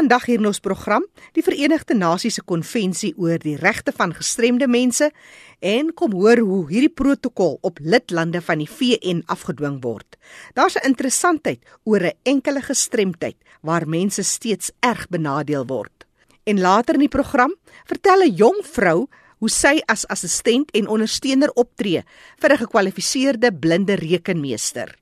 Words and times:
Vandag 0.00 0.30
hier 0.30 0.38
in 0.40 0.48
ons 0.48 0.62
program, 0.64 1.04
die 1.36 1.42
Verenigde 1.44 1.92
Nasies 1.92 2.38
se 2.38 2.42
konvensie 2.48 3.10
oor 3.20 3.36
die 3.42 3.58
regte 3.60 3.92
van 3.92 4.14
gestremde 4.16 4.64
mense 4.64 5.10
en 5.60 5.90
kom 5.92 6.14
hoor 6.16 6.40
hoe 6.40 6.60
hierdie 6.70 6.94
protokol 7.02 7.58
op 7.68 7.82
lidlande 7.84 8.40
van 8.40 8.62
die 8.62 8.68
VN 8.70 9.20
afgedwing 9.28 9.76
word. 9.84 10.16
Daar's 10.56 10.78
'n 10.80 10.88
interessantheid 10.88 11.60
oor 11.84 12.00
'n 12.00 12.16
enkele 12.24 12.62
gestremdheid 12.62 13.36
waar 13.60 13.86
mense 13.86 14.22
steeds 14.22 14.72
erg 14.80 15.06
benadeel 15.08 15.66
word. 15.66 16.06
En 16.46 16.60
later 16.60 16.94
in 16.94 17.04
die 17.04 17.16
program 17.18 17.54
vertel 17.84 18.22
'n 18.22 18.34
jong 18.34 18.60
vrou 18.64 19.06
hoe 19.38 19.50
sy 19.50 19.82
as 19.86 20.06
assistent 20.06 20.70
en 20.70 20.88
ondersteuner 20.88 21.50
optree 21.54 22.02
vir 22.38 22.52
'n 22.52 22.56
gekwalifiseerde 22.56 23.52
blinde 23.52 23.94
rekenmeester. 23.94 24.96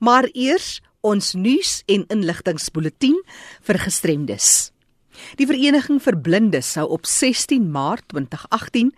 Maar 0.00 0.28
eers 0.32 0.80
ons 1.06 1.34
nuus 1.38 1.82
en 1.86 2.06
inligtingspulsatie 2.12 3.14
vir 3.66 3.78
gestremdes. 3.84 4.48
Die 5.40 5.46
Vereniging 5.48 6.00
vir 6.02 6.18
Blindes 6.20 6.74
sou 6.76 6.88
op 6.92 7.06
16 7.08 7.70
Maart 7.72 8.04
2018 8.12 8.92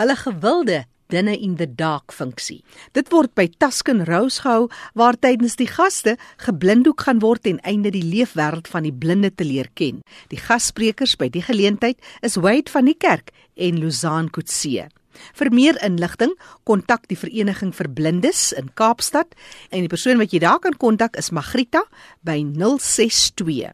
hulle 0.00 0.16
gewilde 0.20 0.84
dinne 1.12 1.36
in 1.38 1.56
the 1.56 1.66
dark 1.66 2.12
funksie. 2.14 2.62
Dit 2.96 3.10
word 3.14 3.32
by 3.38 3.46
Tusken 3.60 4.04
Rose 4.08 4.42
gehou 4.42 4.66
waar 4.98 5.18
tydens 5.18 5.56
die 5.58 5.68
gaste 5.70 6.16
geblinddoek 6.42 7.06
gaan 7.06 7.22
word 7.22 7.46
en 7.46 7.60
einde 7.62 7.92
die 7.94 8.04
leefwêreld 8.04 8.68
van 8.70 8.86
die 8.86 8.94
blinde 8.94 9.30
te 9.30 9.46
leer 9.46 9.70
ken. 9.78 10.02
Die 10.32 10.40
gassprekers 10.40 11.16
by 11.20 11.30
die 11.30 11.44
geleentheid 11.46 12.00
is 12.26 12.38
Wade 12.42 12.72
van 12.74 12.90
die 12.90 12.98
Kerk 12.98 13.32
en 13.54 13.78
Luzan 13.82 14.30
Kutse. 14.34 14.88
Vir 15.34 15.52
meer 15.52 15.76
inligting, 15.84 16.34
kontak 16.64 17.08
die 17.08 17.18
Vereniging 17.18 17.72
vir 17.74 17.88
Blindes 17.88 18.52
in 18.52 18.70
Kaapstad 18.74 19.34
en 19.70 19.80
die 19.80 19.92
persoon 19.92 20.18
wat 20.18 20.32
jy 20.32 20.40
daar 20.44 20.60
kan 20.60 20.76
kontak 20.76 21.16
is 21.16 21.30
Magrita 21.30 21.84
by 22.22 22.42
062 22.44 23.72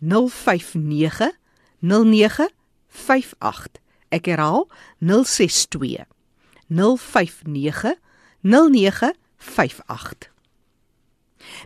059 0.00 1.32
0958. 1.80 3.78
Ek 4.08 4.26
herhaal 4.26 4.68
062 4.98 6.06
059 6.68 7.94
0958. 8.42 10.30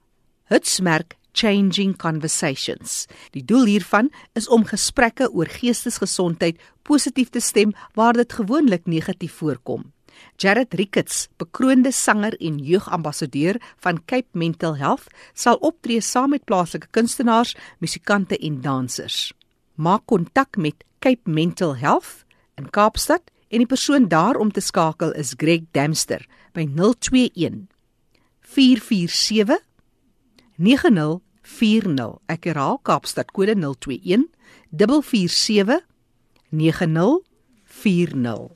Hitsmerk 0.48 1.16
Changing 1.36 1.98
Conversations. 1.98 3.08
Die 3.32 3.44
doel 3.44 3.66
hiervan 3.66 4.12
is 4.34 4.48
om 4.48 4.64
gesprekke 4.64 5.28
oor 5.32 5.50
geestesgesondheid 5.52 6.62
positief 6.88 7.30
te 7.30 7.40
stem 7.40 7.74
waar 7.94 8.14
dit 8.14 8.34
gewoonlik 8.34 8.86
negatief 8.86 9.34
voorkom. 9.42 9.92
Jared 10.40 10.74
Ricketts, 10.74 11.28
bekroonde 11.38 11.92
sanger 11.92 12.38
en 12.40 12.58
jeugambassadeur 12.58 13.60
van 13.84 14.00
Cape 14.06 14.32
Mental 14.32 14.78
Health, 14.78 15.08
sal 15.34 15.60
optree 15.60 16.02
saam 16.02 16.30
met 16.30 16.46
plaaslike 16.48 16.88
kunstenaars, 16.92 17.56
musikante 17.80 18.38
en 18.38 18.62
dansers. 18.62 19.34
Maak 19.76 20.06
kontak 20.06 20.56
met 20.58 20.86
Cape 21.00 21.30
Mental 21.30 21.76
Health 21.76 22.24
in 22.56 22.70
Kaapstad 22.70 23.28
en 23.50 23.64
die 23.64 23.70
persoon 23.70 24.08
daar 24.08 24.40
om 24.40 24.52
te 24.52 24.64
skakel 24.64 25.12
is 25.20 25.36
Greg 25.38 25.68
Damster 25.72 26.24
by 26.56 26.66
021 26.66 27.68
447 28.42 29.60
9040. 30.58 32.20
Ek 32.32 32.48
herhaal 32.50 32.80
Kaapstad 32.88 33.34
kode 33.36 33.56
021 33.60 34.30
447 34.72 35.82
9040. 36.56 38.50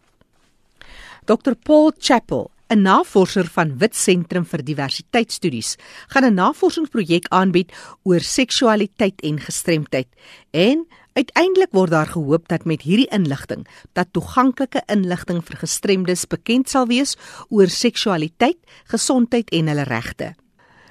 Dr 1.27 1.55
Paul 1.55 1.91
Chappell 1.99 2.49
'n 2.69 2.81
navorser 2.85 3.47
van 3.49 3.77
Wit 3.81 3.95
Sentrum 3.97 4.45
vir 4.45 4.61
Diversiteitsstudies, 4.61 5.75
gaan 6.13 6.25
'n 6.25 6.37
navorsingsprojek 6.37 7.25
aanbied 7.33 7.73
oor 8.03 8.21
seksualiteit 8.21 9.21
en 9.21 9.39
gestremdheid 9.39 10.07
en 10.51 10.85
Uiteindelik 11.13 11.71
word 11.71 11.91
daar 11.91 12.07
gehoop 12.07 12.47
dat 12.47 12.65
met 12.65 12.81
hierdie 12.81 13.09
inligting 13.11 13.65
dat 13.97 14.13
toeganklike 14.13 14.83
inligting 14.87 15.41
vir 15.45 15.57
gestremdes 15.57 16.27
bekend 16.29 16.69
sal 16.69 16.87
wees 16.87 17.15
oor 17.49 17.67
seksualiteit, 17.67 18.59
gesondheid 18.85 19.49
en 19.49 19.67
hulle 19.67 19.87
regte. 19.89 20.35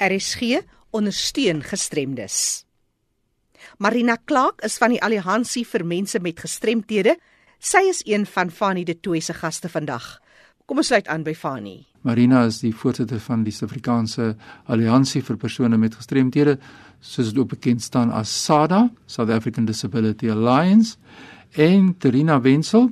RSG 0.00 0.62
ondersteun 0.90 1.60
gestremdes. 1.62 2.64
Marina 3.78 4.16
Clark 4.24 4.62
is 4.66 4.78
van 4.78 4.94
die 4.94 5.02
Alliansie 5.02 5.64
vir 5.66 5.84
mense 5.84 6.20
met 6.20 6.40
gestremthede. 6.40 7.16
Sy 7.58 7.84
is 7.90 8.02
een 8.06 8.26
van 8.26 8.50
Fanie 8.50 8.84
de 8.84 8.96
Tooy 9.00 9.20
se 9.20 9.34
gaste 9.34 9.68
vandag. 9.68 10.18
Kom 10.66 10.78
ons 10.78 10.88
sluit 10.92 11.08
aan 11.10 11.24
by 11.26 11.34
Fani. 11.34 11.82
Marina 12.02 12.44
is 12.46 12.60
die 12.62 12.72
voorsitter 12.74 13.20
van 13.22 13.42
die 13.46 13.52
Suid-Afrikaanse 13.54 14.32
Alliansie 14.70 15.22
vir 15.22 15.36
persone 15.38 15.78
met 15.78 15.94
gestremthede, 15.98 16.56
soos 17.02 17.30
dit 17.30 17.38
ook 17.38 17.52
bekend 17.54 17.82
staan 17.82 18.10
as 18.14 18.32
SADA, 18.44 18.88
South 19.06 19.30
African 19.30 19.66
Disability 19.66 20.30
Alliance, 20.30 20.96
en 21.54 21.92
Terina 21.98 22.40
Wenzel, 22.42 22.88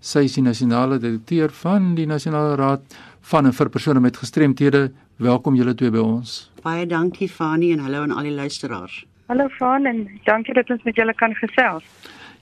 sy 0.00 0.26
is 0.28 0.36
die 0.36 0.44
nasionale 0.44 1.00
direkteur 1.00 1.52
van 1.64 1.94
die 1.96 2.06
Nasionale 2.06 2.56
Raad 2.60 2.96
van 3.30 3.48
en 3.48 3.56
vir 3.56 3.72
persone 3.72 4.00
met 4.04 4.20
gestremthede. 4.20 4.90
Welkom 5.16 5.56
julle 5.56 5.74
twee 5.78 5.92
by 5.94 6.02
ons. 6.02 6.36
Baie 6.64 6.86
dankie 6.86 7.28
Fani 7.28 7.72
en 7.72 7.84
hallo 7.84 8.04
aan 8.04 8.12
al 8.12 8.28
die 8.28 8.36
luisteraars. 8.36 9.04
Hallo 9.26 9.46
Fani 9.48 9.88
en 9.88 10.00
dankie 10.26 10.52
dat 10.52 10.68
ons 10.68 10.82
met 10.84 10.98
julle 11.00 11.14
kan 11.16 11.32
gesels. 11.38 11.84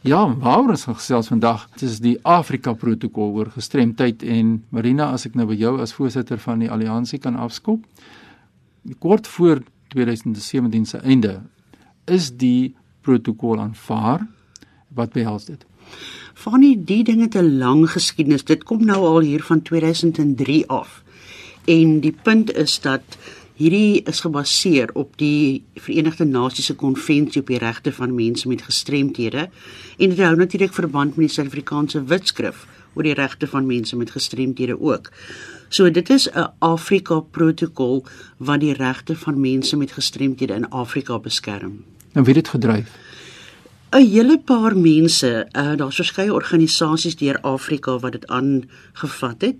Ja, 0.02 0.24
waaroor 0.26 0.72
ons 0.74 0.82
gaan 0.88 0.96
gesels 0.98 1.28
vandag? 1.30 1.68
Dit 1.76 1.84
is 1.86 2.00
die 2.02 2.16
Afrika 2.26 2.72
protokol 2.74 3.36
oor 3.36 3.52
gestremdheid 3.54 4.24
en 4.26 4.56
Marina, 4.74 5.12
as 5.14 5.28
ek 5.28 5.36
nou 5.38 5.46
by 5.46 5.54
jou 5.60 5.76
as 5.84 5.94
voorsitter 5.94 6.40
van 6.42 6.64
die 6.64 6.70
alliansie 6.74 7.20
kan 7.22 7.38
afskop. 7.38 7.84
Kort 8.98 9.30
voor 9.30 9.62
2017 9.94 10.88
se 10.90 10.98
einde 11.06 11.36
is 12.10 12.32
die 12.34 12.74
protokol 13.06 13.62
aanvaar. 13.62 14.26
Wat 14.90 15.14
behels 15.14 15.46
dit? 15.46 15.62
Van 16.34 16.66
die 16.66 16.74
ding 16.82 17.22
het 17.22 17.38
'n 17.38 17.58
lang 17.62 17.86
geskiedenis. 17.90 18.42
Dit 18.42 18.64
kom 18.64 18.82
nou 18.84 19.06
al 19.06 19.20
hier 19.20 19.42
van 19.42 19.62
2003 19.62 20.66
af. 20.66 21.02
En 21.64 22.00
die 22.00 22.16
punt 22.22 22.52
is 22.52 22.80
dat 22.80 23.02
Hierdie 23.62 24.02
is 24.10 24.20
gebaseer 24.24 24.90
op 24.98 25.12
die 25.20 25.62
Verenigde 25.78 26.24
Nasies 26.26 26.66
se 26.66 26.74
konvensie 26.74 27.44
op 27.44 27.50
die 27.52 27.60
regte 27.62 27.92
van 27.94 28.14
mense 28.14 28.48
met 28.50 28.64
gestremthede 28.66 29.44
en 29.98 30.10
dit 30.10 30.18
hou 30.18 30.32
natuurlik 30.36 30.74
verband 30.74 31.14
met 31.14 31.28
die 31.28 31.34
Suid-Afrikaanse 31.36 32.02
Wetskrif 32.10 32.64
oor 32.96 33.06
die 33.06 33.14
regte 33.14 33.46
van 33.46 33.68
mense 33.68 33.96
met 33.96 34.10
gestremthede 34.10 34.74
ook. 34.80 35.12
So 35.68 35.90
dit 35.90 36.10
is 36.10 36.26
'n 36.28 36.50
Afrika 36.58 37.20
protokol 37.20 38.04
wat 38.36 38.60
die 38.60 38.74
regte 38.74 39.16
van 39.16 39.40
mense 39.40 39.76
met 39.76 39.92
gestremthede 39.92 40.54
in 40.54 40.70
Afrika 40.70 41.18
beskerm. 41.18 41.84
En 42.12 42.24
wie 42.24 42.34
het 42.34 42.44
dit 42.44 42.48
gedryf? 42.48 42.90
'n 43.92 44.06
Hele 44.06 44.38
paar 44.38 44.76
mense, 44.76 45.48
uh, 45.52 45.76
daar's 45.76 45.96
verskeie 45.96 46.32
organisasies 46.32 47.16
deur 47.16 47.38
Afrika 47.40 47.98
wat 47.98 48.12
dit 48.12 48.26
aangevat 48.26 49.40
het, 49.40 49.56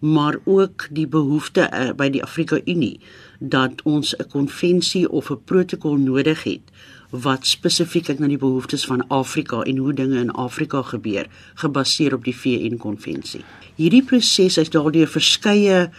maar 0.00 0.36
ook 0.44 0.88
die 0.90 1.06
behoefte 1.06 1.70
uh, 1.72 1.90
by 1.96 2.10
die 2.10 2.22
Afrika 2.22 2.60
Unie 2.64 3.00
dat 3.38 3.82
ons 3.82 4.14
'n 4.16 4.28
konvensie 4.28 5.10
of 5.10 5.30
'n 5.30 5.44
protokol 5.44 5.96
nodig 5.96 6.42
het 6.42 6.64
wat 7.10 7.46
spesifiek 7.46 8.18
na 8.18 8.26
die 8.26 8.38
behoeftes 8.38 8.84
van 8.84 9.08
Afrika 9.08 9.62
en 9.62 9.76
hoe 9.76 9.92
dinge 9.92 10.18
in 10.18 10.30
Afrika 10.30 10.82
gebeur, 10.82 11.26
gebaseer 11.54 12.14
op 12.14 12.24
die 12.24 12.36
VN 12.36 12.76
konvensie. 12.76 13.44
Hierdie 13.74 14.02
proses 14.02 14.58
is 14.58 14.70
daardeur 14.70 15.08
verskeie 15.08 15.90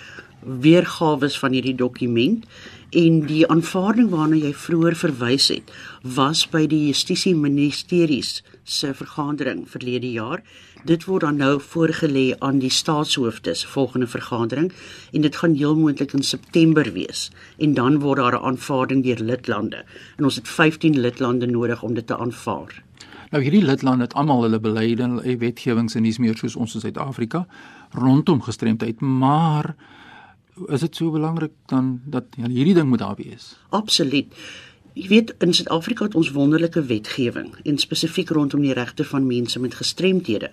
weergawe 0.41 1.29
van 1.29 1.51
hierdie 1.51 1.75
dokument 1.75 2.45
en 2.89 3.19
die 3.27 3.43
aanvaarding 3.51 4.09
waarna 4.09 4.37
jy 4.39 4.53
vroeër 4.55 4.95
verwys 4.95 5.49
het 5.51 5.71
was 6.15 6.45
by 6.47 6.63
die 6.71 6.85
Justisie 6.87 7.35
Ministeries 7.35 8.41
se 8.63 8.93
vergadering 8.93 9.65
verlede 9.67 10.11
jaar. 10.11 10.43
Dit 10.87 11.03
word 11.07 11.25
dan 11.25 11.39
nou 11.41 11.57
voorgelê 11.59 12.31
aan 12.39 12.59
die 12.59 12.71
staatshoofdes 12.71 13.65
volgende 13.65 14.07
vergadering 14.07 14.71
en 15.11 15.21
dit 15.21 15.35
gaan 15.35 15.55
heel 15.59 15.75
moontlik 15.75 16.13
in 16.13 16.23
September 16.23 16.91
wees. 16.93 17.29
En 17.57 17.73
dan 17.73 17.99
word 17.99 18.19
daar 18.19 18.39
'n 18.39 18.45
aanvaarding 18.45 19.03
deur 19.03 19.19
lidlande. 19.19 19.83
En 20.17 20.23
ons 20.23 20.35
het 20.35 20.47
15 20.47 20.99
lidlande 20.99 21.45
nodig 21.45 21.83
om 21.83 21.93
dit 21.93 22.07
te 22.07 22.17
aanvaar. 22.17 22.83
Nou 23.31 23.43
hierdie 23.43 23.63
lidlande 23.63 24.03
het 24.03 24.13
almal 24.13 24.41
hulle 24.41 24.59
beleide 24.59 25.03
en 25.03 25.37
wetgewings 25.39 25.95
en 25.95 26.03
dis 26.03 26.17
meer 26.17 26.37
soos 26.37 26.55
ons 26.55 26.73
in 26.73 26.79
Suid-Afrika 26.79 27.47
rondom 27.91 28.41
gestremdheid, 28.41 28.99
maar 28.99 29.75
is 30.67 30.79
dit 30.79 30.95
so 30.95 31.11
belangrik 31.11 31.51
dan 31.65 32.01
dat 32.05 32.23
ja, 32.37 32.47
hierdie 32.47 32.73
ding 32.73 32.89
moet 32.89 32.99
daar 32.99 33.15
wees? 33.15 33.55
Absoluut. 33.69 34.33
Jy 34.97 35.07
weet 35.07 35.35
in 35.45 35.53
Suid-Afrika 35.53 36.07
het 36.07 36.15
ons 36.17 36.31
wonderlike 36.33 36.81
wetgewing 36.89 37.51
en 37.63 37.77
spesifiek 37.77 38.29
rondom 38.33 38.63
die 38.65 38.73
regte 38.73 39.05
van 39.05 39.27
mense 39.27 39.59
met 39.59 39.77
gestremthede. 39.77 40.49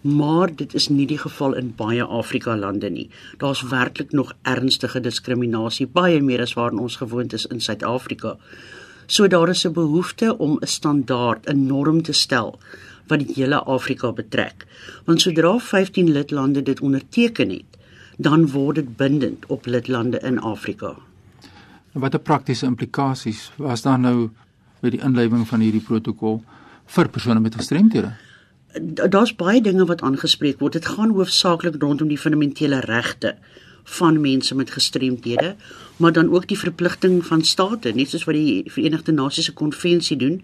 Maar 0.00 0.50
dit 0.54 0.74
is 0.74 0.88
nie 0.88 1.06
die 1.06 1.18
geval 1.18 1.54
in 1.58 1.72
baie 1.76 2.02
Afrika 2.02 2.56
lande 2.56 2.90
nie. 2.90 3.08
Daar's 3.38 3.62
werklik 3.62 4.12
nog 4.12 4.34
ernstige 4.42 5.00
diskriminasie, 5.00 5.86
baie 5.86 6.20
meer 6.22 6.42
as 6.42 6.54
waar 6.58 6.74
ons 6.74 6.96
gewoond 6.96 7.32
is 7.32 7.46
in 7.46 7.60
Suid-Afrika. 7.60 8.36
So 9.06 9.26
daar 9.26 9.48
is 9.48 9.64
'n 9.66 9.72
behoefte 9.72 10.38
om 10.38 10.58
'n 10.60 10.66
standaard, 10.66 11.46
'n 11.46 11.66
norm 11.66 12.02
te 12.02 12.12
stel 12.12 12.58
wat 13.06 13.18
die 13.18 13.34
hele 13.34 13.62
Afrika 13.64 14.12
betrek. 14.12 14.66
Want 15.04 15.20
sodra 15.20 15.58
15 15.58 16.10
lidlande 16.10 16.62
dit 16.62 16.80
onderteken 16.80 17.50
het, 17.50 17.77
dan 18.18 18.48
word 18.50 18.80
dit 18.80 18.96
bindend 18.98 19.46
op 19.46 19.66
lidlande 19.66 20.18
in 20.26 20.40
Afrika. 20.42 20.96
Watter 21.92 22.20
praktiese 22.20 22.66
implikasies 22.66 23.50
was 23.56 23.82
daar 23.82 23.98
nou 23.98 24.30
by 24.82 24.90
die 24.94 25.02
inleiding 25.02 25.46
van 25.46 25.62
hierdie 25.62 25.82
protokol 25.82 26.40
vir 26.94 27.10
persone 27.14 27.40
met 27.40 27.54
gestremthede? 27.58 28.12
Daar's 29.10 29.32
baie 29.38 29.62
dinge 29.62 29.86
wat 29.88 30.02
aangespreek 30.02 30.58
word. 30.60 30.76
Dit 30.78 30.90
gaan 30.94 31.14
hoofsaaklik 31.14 31.78
rondom 31.82 32.10
die 32.10 32.18
fundamentele 32.18 32.82
regte 32.86 33.36
van 33.98 34.20
mense 34.20 34.54
met 34.54 34.70
gestremthede, 34.70 35.54
maar 35.96 36.12
dan 36.12 36.28
ook 36.30 36.48
die 36.48 36.58
verpligting 36.58 37.22
van 37.26 37.42
state, 37.42 37.94
net 37.96 38.10
soos 38.12 38.26
wat 38.28 38.36
die 38.36 38.64
Verenigde 38.68 39.14
Nasies 39.16 39.48
se 39.48 39.54
konvensie 39.56 40.18
doen, 40.20 40.42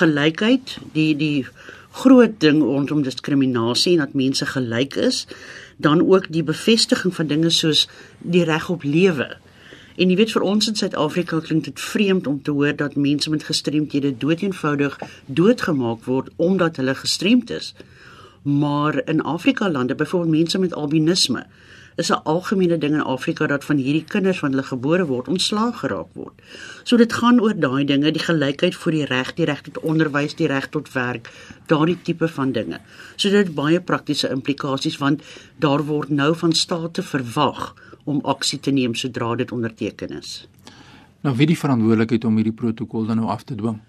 gelykheid, 0.00 0.78
die 0.96 1.12
die 1.16 1.46
groot 1.92 2.40
ding 2.40 2.62
rondom 2.64 3.02
diskriminasie 3.04 3.92
en 3.92 4.06
dat 4.06 4.16
mense 4.16 4.46
gelyk 4.48 4.96
is, 4.96 5.26
dan 5.82 6.02
ook 6.08 6.30
die 6.32 6.42
bevestiging 6.42 7.14
van 7.14 7.26
dinge 7.26 7.50
soos 7.50 7.88
die 8.18 8.44
reg 8.44 8.68
op 8.70 8.82
lewe 8.82 9.36
En 10.00 10.08
jy 10.08 10.16
weet 10.16 10.32
vir 10.32 10.44
ons 10.48 10.68
in 10.70 10.76
Suid-Afrika 10.78 11.40
klink 11.44 11.66
dit 11.68 11.80
vreemd 11.80 12.26
om 12.26 12.38
te 12.42 12.54
hoor 12.56 12.76
dat 12.76 12.94
mense 12.96 13.30
met 13.30 13.44
gestremthede 13.44 14.14
doeteenvoudig 14.16 14.96
doodgemaak 15.26 16.06
word 16.08 16.30
omdat 16.36 16.80
hulle 16.80 16.94
gestremd 16.96 17.50
is. 17.50 17.74
Maar 18.42 19.02
in 19.04 19.20
Afrika 19.20 19.70
lande, 19.70 19.94
byvoorbeeld 19.94 20.32
mense 20.32 20.58
met 20.58 20.74
albinisme, 20.74 21.46
is 21.96 22.10
'n 22.10 22.22
algemene 22.24 22.78
ding 22.78 22.94
in 22.94 23.02
Afrika 23.02 23.46
dat 23.46 23.64
van 23.64 23.76
hierdie 23.76 24.04
kinders 24.04 24.40
wanneer 24.40 24.58
hulle 24.58 24.68
gebore 24.68 25.06
word 25.06 25.28
ontslaag 25.28 25.78
geraak 25.78 26.08
word. 26.12 26.34
So 26.82 26.96
dit 26.96 27.12
gaan 27.12 27.40
oor 27.40 27.54
daai 27.54 27.84
dinge, 27.84 28.10
die 28.10 28.22
gelykheid 28.22 28.74
vir 28.74 28.92
die 28.92 29.04
reg, 29.04 29.34
die 29.34 29.44
reg 29.44 29.60
tot 29.60 29.78
onderwys, 29.78 30.34
die 30.34 30.46
reg 30.46 30.68
tot 30.68 30.92
werk, 30.92 31.30
daardie 31.66 31.98
tipe 32.02 32.28
van 32.28 32.52
dinge. 32.52 32.80
So 33.16 33.28
dit 33.28 33.46
het 33.46 33.54
baie 33.54 33.80
praktiese 33.80 34.30
implikasies 34.30 34.98
want 34.98 35.22
daar 35.58 35.82
word 35.84 36.08
nou 36.08 36.34
van 36.34 36.52
state 36.52 37.02
verwag 37.02 37.74
om 38.04 38.20
aksie 38.24 38.60
te 38.60 38.70
neem 38.70 38.94
sodra 38.94 39.34
dit 39.34 39.52
onderteken 39.52 40.18
is. 40.18 40.48
Nou 41.22 41.36
wie 41.36 41.46
die 41.46 41.58
verantwoordelikheid 41.58 42.24
om 42.24 42.36
hierdie 42.36 42.52
protokol 42.52 43.06
dan 43.06 43.16
nou 43.16 43.28
af 43.28 43.42
te 43.42 43.54
dwing? 43.54 43.80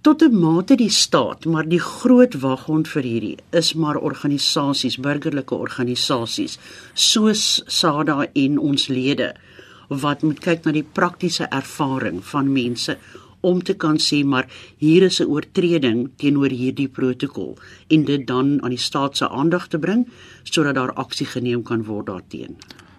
Tot 0.00 0.22
'n 0.22 0.38
mate 0.38 0.76
die 0.76 0.90
staat, 0.90 1.44
maar 1.44 1.68
die 1.68 1.80
groot 1.80 2.34
waghond 2.34 2.88
vir 2.88 3.02
hierdie 3.02 3.36
is 3.50 3.74
maar 3.74 3.96
organisasies, 3.96 4.96
burgerlike 4.96 5.54
organisasies 5.54 6.58
soos 6.94 7.62
SADA 7.66 8.26
en 8.32 8.58
ons 8.58 8.86
lede 8.88 9.34
wat 9.88 10.22
moet 10.22 10.38
kyk 10.40 10.64
na 10.64 10.72
die 10.72 10.86
praktiese 10.92 11.48
ervaring 11.50 12.24
van 12.24 12.52
mense 12.52 12.96
om 13.40 13.62
te 13.62 13.74
kan 13.74 13.98
sê 13.98 14.24
maar 14.24 14.46
hier 14.76 15.02
is 15.02 15.20
'n 15.20 15.26
oortreding 15.26 16.10
teenoor 16.16 16.50
hierdie 16.50 16.88
protokol 16.88 17.58
en 17.88 18.04
dit 18.04 18.26
dan 18.26 18.62
aan 18.62 18.70
die 18.70 18.84
staat 18.88 19.16
se 19.16 19.28
aandag 19.28 19.68
te 19.68 19.78
bring 19.78 20.06
sodat 20.42 20.74
daar 20.74 20.92
aksie 20.92 21.26
geneem 21.26 21.62
kan 21.62 21.84
word 21.84 22.06
daarteenoor. 22.06 22.56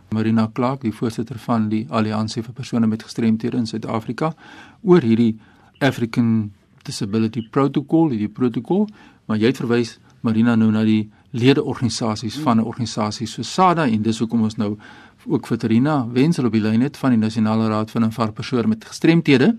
Marina 0.10 0.50
Clark, 0.54 0.82
die 0.82 0.94
voorsitter 0.94 1.40
van 1.40 1.70
die 1.70 1.86
Alliansie 1.90 2.44
vir 2.44 2.54
persone 2.54 2.88
met 2.88 3.04
gestremthede 3.04 3.58
in 3.58 3.68
Suid-Afrika, 3.68 4.36
oor 4.82 5.02
hierdie 5.02 5.40
African 5.80 6.52
Disability 6.90 7.46
Protocol, 7.54 8.10
hierdie 8.14 8.32
protokol, 8.34 8.88
maar 9.30 9.38
jy 9.38 9.52
het 9.52 9.62
verwys 9.62 9.98
Marina 10.26 10.56
nou 10.60 10.72
na 10.74 10.84
die 10.88 11.10
ledeorganisasies 11.32 12.40
van 12.44 12.58
'n 12.58 12.66
organisasie 12.66 13.28
so 13.28 13.44
SADA 13.44 13.86
en 13.88 14.02
dis 14.02 14.20
hoekom 14.20 14.42
ons 14.42 14.58
nou 14.58 14.78
ook 15.28 15.48
vir 15.48 15.58
Terina 15.58 16.08
Wensel 16.12 16.46
op 16.46 16.54
die 16.54 16.62
lyn 16.62 16.82
het 16.82 16.98
van 16.98 17.12
die 17.12 17.20
Nasionale 17.20 17.68
Raad 17.70 17.92
van 17.92 18.04
Aanvaar 18.04 18.32
persone 18.32 18.68
met 18.68 18.86
gestremthede 18.86 19.58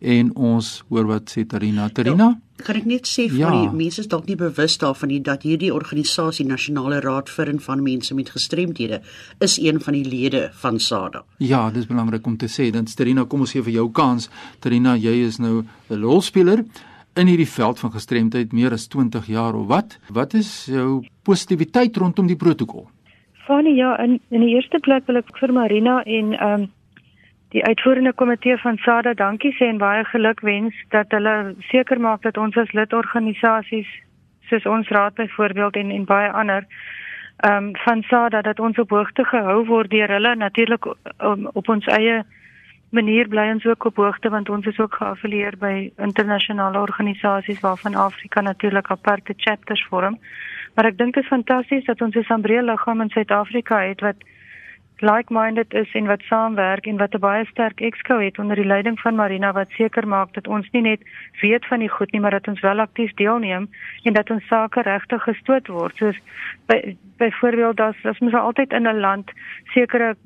en 0.00 0.34
ons 0.34 0.84
hoor 0.88 1.06
wat 1.06 1.30
sê 1.30 1.46
Terina. 1.46 1.88
Terina? 1.88 2.34
Ja 2.34 2.46
kan 2.64 2.78
ek 2.78 2.86
net 2.88 3.08
sê 3.08 3.26
vir 3.28 3.42
ja. 3.42 3.50
die 3.52 3.76
mense 3.76 4.00
is 4.02 4.08
dalk 4.08 4.28
nie 4.30 4.36
bewus 4.40 4.78
daarvan 4.80 5.10
nie 5.12 5.20
dat 5.24 5.44
hierdie 5.44 5.72
organisasie 5.74 6.46
Nasionale 6.48 7.02
Raad 7.04 7.28
vir 7.32 7.52
en 7.52 7.60
van 7.60 7.82
mense 7.84 8.16
met 8.16 8.32
gestremthede 8.32 9.02
is 9.44 9.58
een 9.60 9.80
van 9.84 9.96
die 9.98 10.04
lede 10.06 10.46
van 10.62 10.80
SADA. 10.80 11.24
Ja, 11.38 11.66
dis 11.70 11.88
belangrik 11.88 12.26
om 12.26 12.36
te 12.40 12.48
sê. 12.48 12.70
Dan 12.72 12.88
Sterina, 12.88 13.26
kom 13.28 13.44
ons 13.44 13.52
gee 13.52 13.64
vir 13.66 13.76
jou 13.76 13.90
kans. 13.92 14.30
Terina, 14.64 14.96
jy 14.96 15.26
is 15.26 15.38
nou 15.38 15.64
'n 15.90 16.00
rolspeler 16.02 16.64
in 17.16 17.26
hierdie 17.26 17.48
veld 17.48 17.78
van 17.78 17.92
gestremdheid 17.92 18.52
meer 18.52 18.72
as 18.72 18.88
20 18.88 19.26
jaar 19.26 19.54
of 19.54 19.66
wat? 19.66 19.98
Wat 20.08 20.34
is 20.34 20.66
jou 20.66 21.04
positiwiteit 21.22 21.96
rondom 21.96 22.26
die 22.26 22.36
protokol? 22.36 22.88
Fanie, 23.46 23.76
ja, 23.76 23.96
in 24.02 24.20
in 24.30 24.40
die 24.40 24.54
eerste 24.54 24.78
plek 24.78 25.06
wil 25.06 25.16
ek 25.16 25.38
vir 25.38 25.52
Marina 25.52 26.02
en 26.04 26.32
ehm 26.32 26.60
um, 26.62 26.68
die 27.56 27.64
uitvoerende 27.64 28.12
komitee 28.12 28.56
van 28.60 28.76
SADA 28.84 29.14
dankie 29.16 29.52
sê 29.56 29.70
en 29.72 29.78
baie 29.80 30.04
geluk 30.04 30.42
wens 30.44 30.76
dat 30.92 31.14
hulle 31.16 31.54
seker 31.70 32.00
maak 32.06 32.20
dat 32.26 32.36
ons 32.36 32.56
as 32.60 32.72
lidorganisasies 32.76 33.88
soos 34.50 34.66
ons 34.68 34.90
raad 34.92 35.16
byvoorbeeld 35.16 35.78
en 35.80 35.94
en 35.98 36.04
baie 36.10 36.28
ander 36.42 36.66
ehm 36.66 37.68
um, 37.68 37.70
van 37.84 38.02
SADA 38.08 38.42
dat 38.42 38.60
ons 38.60 38.78
op 38.84 38.90
hoogte 38.90 39.24
gehou 39.24 39.64
word 39.70 39.90
deur 39.90 40.12
hulle 40.16 40.34
natuurlik 40.36 40.84
um, 41.30 41.48
op 41.52 41.68
ons 41.68 41.88
eie 41.96 42.18
manier 42.98 43.28
bly 43.28 43.48
ons 43.54 43.66
ook 43.66 43.84
op 43.84 43.96
hoogte 44.04 44.28
want 44.36 44.48
ons 44.48 44.66
is 44.66 44.78
ook 44.78 44.94
geaffilieer 45.00 45.56
by 45.58 45.74
internasionale 45.96 46.78
organisasies 46.78 47.60
waarvan 47.60 47.94
Afrika 47.94 48.40
natuurlik 48.40 48.90
aparte 48.90 49.32
chapters 49.36 49.86
vorm. 49.88 50.18
Maar 50.74 50.92
ek 50.92 50.98
dink 50.98 51.14
dit 51.14 51.22
is 51.24 51.32
fantasties 51.32 51.84
dat 51.84 52.00
ons 52.00 52.16
'n 52.16 52.22
sambreel 52.22 52.64
liggaam 52.64 53.00
in 53.00 53.10
Suid-Afrika 53.10 53.80
het 53.80 54.00
wat 54.00 54.16
like-minded 55.00 55.74
is 55.74 55.92
en 55.92 56.06
wat 56.06 56.22
saamwerk 56.22 56.86
en 56.86 56.96
wat 56.96 57.14
'n 57.14 57.18
baie 57.18 57.44
sterk 57.44 57.80
exco 57.80 58.18
het 58.18 58.38
onder 58.38 58.56
die 58.56 58.64
leiding 58.64 59.00
van 59.00 59.14
Marina 59.14 59.52
wat 59.52 59.70
seker 59.70 60.08
maak 60.08 60.32
dat 60.32 60.46
ons 60.46 60.70
nie 60.70 60.82
net 60.82 61.00
weet 61.40 61.66
van 61.66 61.78
die 61.78 61.88
goed 61.88 62.12
nie, 62.12 62.20
maar 62.20 62.30
dat 62.30 62.48
ons 62.48 62.60
wel 62.60 62.80
aktief 62.80 63.14
deelneem 63.14 63.68
en 64.02 64.12
dat 64.12 64.30
ons 64.30 64.46
sake 64.46 64.82
regtig 64.82 65.22
gestoot 65.22 65.66
word. 65.66 65.96
Soos 65.96 66.18
by 66.66 66.96
byvoorbeeld 67.16 67.80
as 67.80 67.96
as 68.02 68.18
mens 68.18 68.34
altyd 68.34 68.72
in 68.72 68.88
'n 68.88 69.00
land 69.00 69.30
sekere 69.64 70.16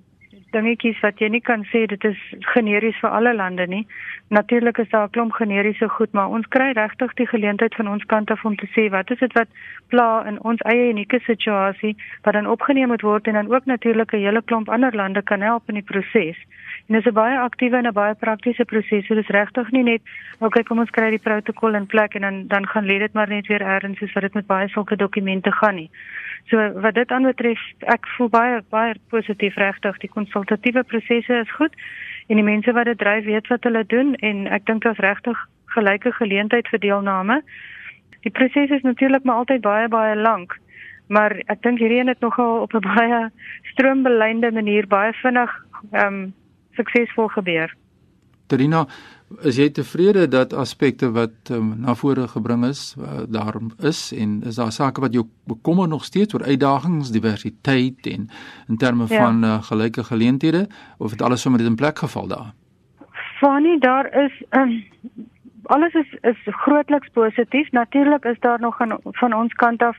dingetjies 0.54 1.00
wat 1.00 1.18
jy 1.18 1.28
nie 1.28 1.40
kan 1.40 1.64
sê 1.72 1.86
dit 1.86 2.04
is 2.04 2.18
generies 2.54 2.98
vir 3.02 3.10
alle 3.10 3.34
lande 3.34 3.66
nie. 3.66 3.86
Natuurlik 4.28 4.78
is 4.78 4.88
daar 4.88 5.06
'n 5.08 5.10
klomp 5.10 5.32
generiese 5.32 5.88
goed, 5.88 6.12
maar 6.12 6.28
ons 6.28 6.46
kry 6.48 6.72
regtig 6.72 7.14
die 7.14 7.26
geleentheid 7.26 7.74
van 7.74 7.88
ons 7.88 8.04
kant 8.04 8.30
af 8.30 8.44
om 8.44 8.56
te 8.56 8.68
sê 8.74 8.90
wat 8.90 9.10
is 9.10 9.18
dit 9.18 9.32
wat 9.32 9.48
pla 9.88 10.24
in 10.26 10.42
ons 10.42 10.60
eie 10.60 10.90
unieke 10.90 11.20
situasie 11.26 11.96
wat 12.22 12.34
dan 12.34 12.46
opgeneem 12.46 12.88
moet 12.88 13.02
word 13.02 13.26
en 13.26 13.34
dan 13.34 13.52
ook 13.54 13.64
natuurlik 13.64 14.12
'n 14.12 14.24
hele 14.26 14.42
klomp 14.42 14.68
ander 14.68 14.94
lande 14.94 15.22
kan 15.22 15.40
help 15.40 15.62
in 15.68 15.74
die 15.74 15.90
proses. 15.92 16.38
En 16.86 16.94
dit 16.94 17.06
is 17.06 17.12
'n 17.12 17.14
baie 17.14 17.38
aktiewe 17.38 17.76
en 17.76 17.86
'n 17.86 17.92
baie 17.92 18.14
praktiese 18.14 18.64
proses. 18.64 19.06
So 19.06 19.14
dis 19.14 19.28
regtig 19.28 19.70
nie 19.70 19.82
net 19.82 20.02
okay 20.38 20.62
kom 20.62 20.78
ons 20.78 20.90
kry 20.90 21.10
die 21.10 21.18
protokol 21.28 21.74
in 21.74 21.86
plek 21.86 22.14
en 22.14 22.20
dan 22.20 22.46
dan 22.46 22.66
gaan 22.66 22.84
lê 22.84 22.98
dit 22.98 23.12
maar 23.12 23.28
net 23.28 23.46
weer 23.46 23.62
ergens 23.62 23.98
soos 23.98 24.12
wat 24.12 24.22
dit 24.22 24.34
met 24.34 24.46
baie 24.46 24.68
sulke 24.68 24.96
dokumente 24.96 25.52
gaan 25.52 25.74
nie. 25.74 25.90
So 26.50 26.72
wat 26.80 26.94
dit 26.94 27.10
aanbetref, 27.10 27.60
ek 27.78 28.06
voel 28.16 28.28
baie 28.28 28.62
baie 28.70 28.94
positief 29.12 29.54
regtig. 29.54 29.98
Die 29.98 30.10
konsultatiewe 30.40 30.84
prosesse 30.84 31.40
is 31.44 31.52
goed 31.52 31.74
en 32.28 32.36
die 32.36 32.44
mense 32.46 32.72
wat 32.72 32.88
dit 32.88 32.98
dryf 32.98 33.24
weet 33.24 33.48
wat 33.48 33.64
hulle 33.66 33.84
doen 33.86 34.14
en 34.24 34.46
ek 34.46 34.66
dink 34.66 34.82
daar's 34.84 35.02
regtig 35.04 35.38
gelyke 35.74 36.12
geleentheid 36.12 36.68
vir 36.68 36.80
deelname. 36.80 37.40
Die 38.24 38.32
proses 38.32 38.70
is 38.70 38.82
natuurlik 38.82 39.24
maar 39.24 39.42
altyd 39.44 39.60
baie 39.60 39.88
baie 39.88 40.16
lank, 40.16 40.56
maar 41.08 41.36
ek 41.46 41.62
dink 41.62 41.78
hierdie 41.78 42.00
een 42.00 42.12
het 42.12 42.20
nogal 42.20 42.62
op 42.64 42.74
'n 42.74 42.86
baie 42.94 43.30
stroombeleide 43.72 44.52
manier 44.52 44.86
baie 44.86 45.12
vinnig 45.22 45.50
ehm 45.92 46.06
um, 46.06 46.34
suksesvol 46.74 47.28
gebeur. 47.28 47.74
Trina, 48.46 48.86
is 49.38 49.56
jy 49.56 49.68
tevrede 49.70 50.26
dat 50.28 50.52
aspekte 50.52 51.10
wat 51.14 51.50
um, 51.54 51.74
na 51.84 51.94
vore 51.94 52.26
gebring 52.28 52.64
is, 52.66 52.94
uh, 52.98 53.22
daar 53.28 53.56
is 53.78 54.12
en 54.12 54.40
is 54.42 54.58
daar 54.58 54.72
sake 54.72 55.00
wat 55.00 55.14
jou 55.14 55.24
bekommer 55.46 55.88
nog 55.88 56.04
steeds 56.04 56.34
oor 56.34 56.44
uitdagings, 56.44 57.12
diversiteit 57.14 58.06
en 58.06 58.28
in 58.68 58.76
terme 58.76 59.06
ja. 59.08 59.24
van 59.24 59.44
uh, 59.44 59.62
gelyke 59.62 60.04
geleenthede 60.04 60.66
of 60.98 61.10
het 61.10 61.22
alles 61.22 61.40
sommer 61.40 61.60
in 61.60 61.74
plek 61.74 61.98
geval 61.98 62.26
daar? 62.26 62.52
Fanny, 63.38 63.78
daar 63.78 64.12
is 64.24 64.42
um, 64.50 64.84
alles 65.62 65.94
is 65.94 66.16
is 66.20 66.38
grootliks 66.44 67.08
positief. 67.12 67.70
Natuurlik 67.70 68.24
is 68.24 68.40
daar 68.40 68.60
nog 68.60 68.80
aan 68.80 68.98
van 69.02 69.32
ons 69.32 69.52
kant 69.52 69.82
af 69.82 69.96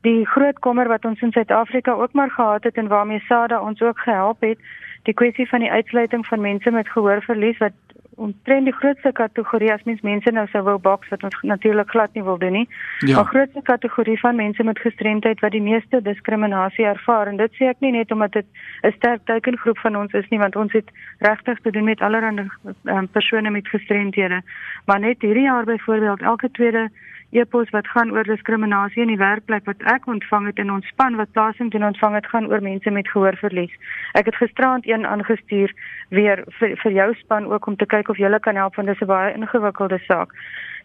die 0.00 0.26
groot 0.26 0.58
kommer 0.58 0.88
wat 0.88 1.04
ons 1.04 1.20
in 1.20 1.32
Suid-Afrika 1.32 1.92
ook 1.92 2.12
maar 2.12 2.30
gehad 2.30 2.64
het 2.64 2.76
en 2.76 2.88
waarmee 2.88 3.22
SADA 3.28 3.60
ons 3.60 3.80
ook 3.82 3.98
gehelp 3.98 4.40
het, 4.40 4.58
die 5.04 5.14
kwessie 5.14 5.48
van 5.48 5.60
die 5.60 5.70
uitsluiting 5.70 6.26
van 6.26 6.40
mense 6.40 6.70
met 6.70 6.88
gehoorverlies 6.88 7.58
wat 7.58 7.72
omtrent 8.16 8.64
die 8.64 8.74
grootste 8.74 9.12
kategorie 9.12 9.72
as 9.72 9.82
mens 9.88 10.02
mense 10.06 10.30
nou 10.30 10.44
sou 10.52 10.62
wou 10.66 10.76
boks 10.78 11.08
wat 11.12 11.24
ons 11.26 11.36
natuurlik 11.42 11.90
glad 11.90 12.12
nie 12.14 12.22
wil 12.22 12.38
doen 12.38 12.52
nie. 12.52 12.68
Ja. 12.98 13.16
Maar 13.16 13.30
grootste 13.32 13.62
kategorie 13.62 14.18
van 14.20 14.36
mense 14.36 14.64
met 14.64 14.78
gestremdheid 14.78 15.40
wat 15.40 15.54
die 15.54 15.62
meeste 15.62 16.02
diskriminasie 16.02 16.86
ervaar 16.86 17.32
en 17.32 17.40
dit 17.42 17.58
sê 17.58 17.70
ek 17.72 17.82
nie 17.84 17.92
net 17.96 18.12
omdat 18.12 18.32
dit 18.32 18.46
'n 18.82 18.92
sterk 18.96 19.24
teikengroep 19.24 19.78
van 19.78 19.96
ons 19.96 20.12
is 20.12 20.28
nie 20.28 20.38
want 20.38 20.56
ons 20.56 20.72
het 20.72 20.90
regtig 21.18 21.60
te 21.60 21.70
doen 21.70 21.84
met 21.84 22.00
allerlei 22.00 22.48
um, 22.84 23.08
persone 23.08 23.50
met 23.50 23.68
gestremdhede. 23.68 24.42
Maar 24.86 25.00
net 25.00 25.20
hierdie 25.20 25.48
jaar 25.50 25.64
byvoorbeeld 25.64 26.22
elke 26.22 26.50
tweede 26.50 26.90
e-pos 27.34 27.70
wat 27.74 27.88
gaan 27.90 28.12
oor 28.14 28.24
diskriminasie 28.24 29.02
in 29.02 29.10
die 29.10 29.20
werkplek 29.20 29.64
wat 29.66 29.82
ek 29.90 30.06
ontvang 30.10 30.46
het 30.46 30.60
in 30.62 30.70
ons 30.70 30.86
span 30.92 31.16
wat 31.18 31.32
plasing 31.36 31.70
doen 31.74 31.86
ontvang 31.90 32.14
het 32.14 32.28
gaan 32.30 32.46
oor 32.50 32.62
mense 32.62 32.90
met 32.90 33.08
gehoorverlies. 33.10 33.74
Ek 34.14 34.30
het 34.30 34.38
gisteraand 34.38 34.86
een 34.86 35.06
aangestuur 35.06 35.74
weer 36.10 36.44
vir 36.60 36.76
vir 36.82 36.92
jou 36.92 37.08
span 37.22 37.50
ook 37.50 37.66
om 37.66 37.76
te 37.76 37.90
kyk 37.96 38.08
of 38.08 38.20
julle 38.22 38.40
kan 38.40 38.56
help 38.56 38.78
want 38.78 38.88
dit 38.88 38.96
is 38.96 39.02
'n 39.02 39.10
baie 39.10 39.34
ingewikkelde 39.34 39.98
saak. 40.06 40.30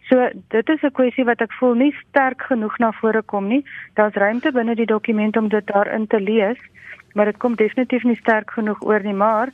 So 0.10 0.30
dit 0.50 0.70
is 0.70 0.82
'n 0.82 0.92
kwessie 0.92 1.26
wat 1.26 1.42
ek 1.42 1.54
voel 1.54 1.74
nie 1.74 1.96
sterk 2.10 2.42
genoeg 2.42 2.78
na 2.78 2.92
vore 2.92 3.22
kom 3.22 3.48
nie. 3.48 3.66
Daar's 3.94 4.16
ruimte 4.16 4.52
binne 4.52 4.76
die 4.76 4.86
dokument 4.86 5.38
om 5.38 5.48
dit 5.50 5.66
daarin 5.68 6.08
te 6.08 6.20
lees, 6.20 6.58
maar 7.14 7.26
dit 7.26 7.38
kom 7.38 7.56
definitief 7.56 8.04
nie 8.04 8.16
sterk 8.16 8.52
genoeg 8.52 8.82
oor 8.82 9.04
nie, 9.04 9.14
maar 9.14 9.50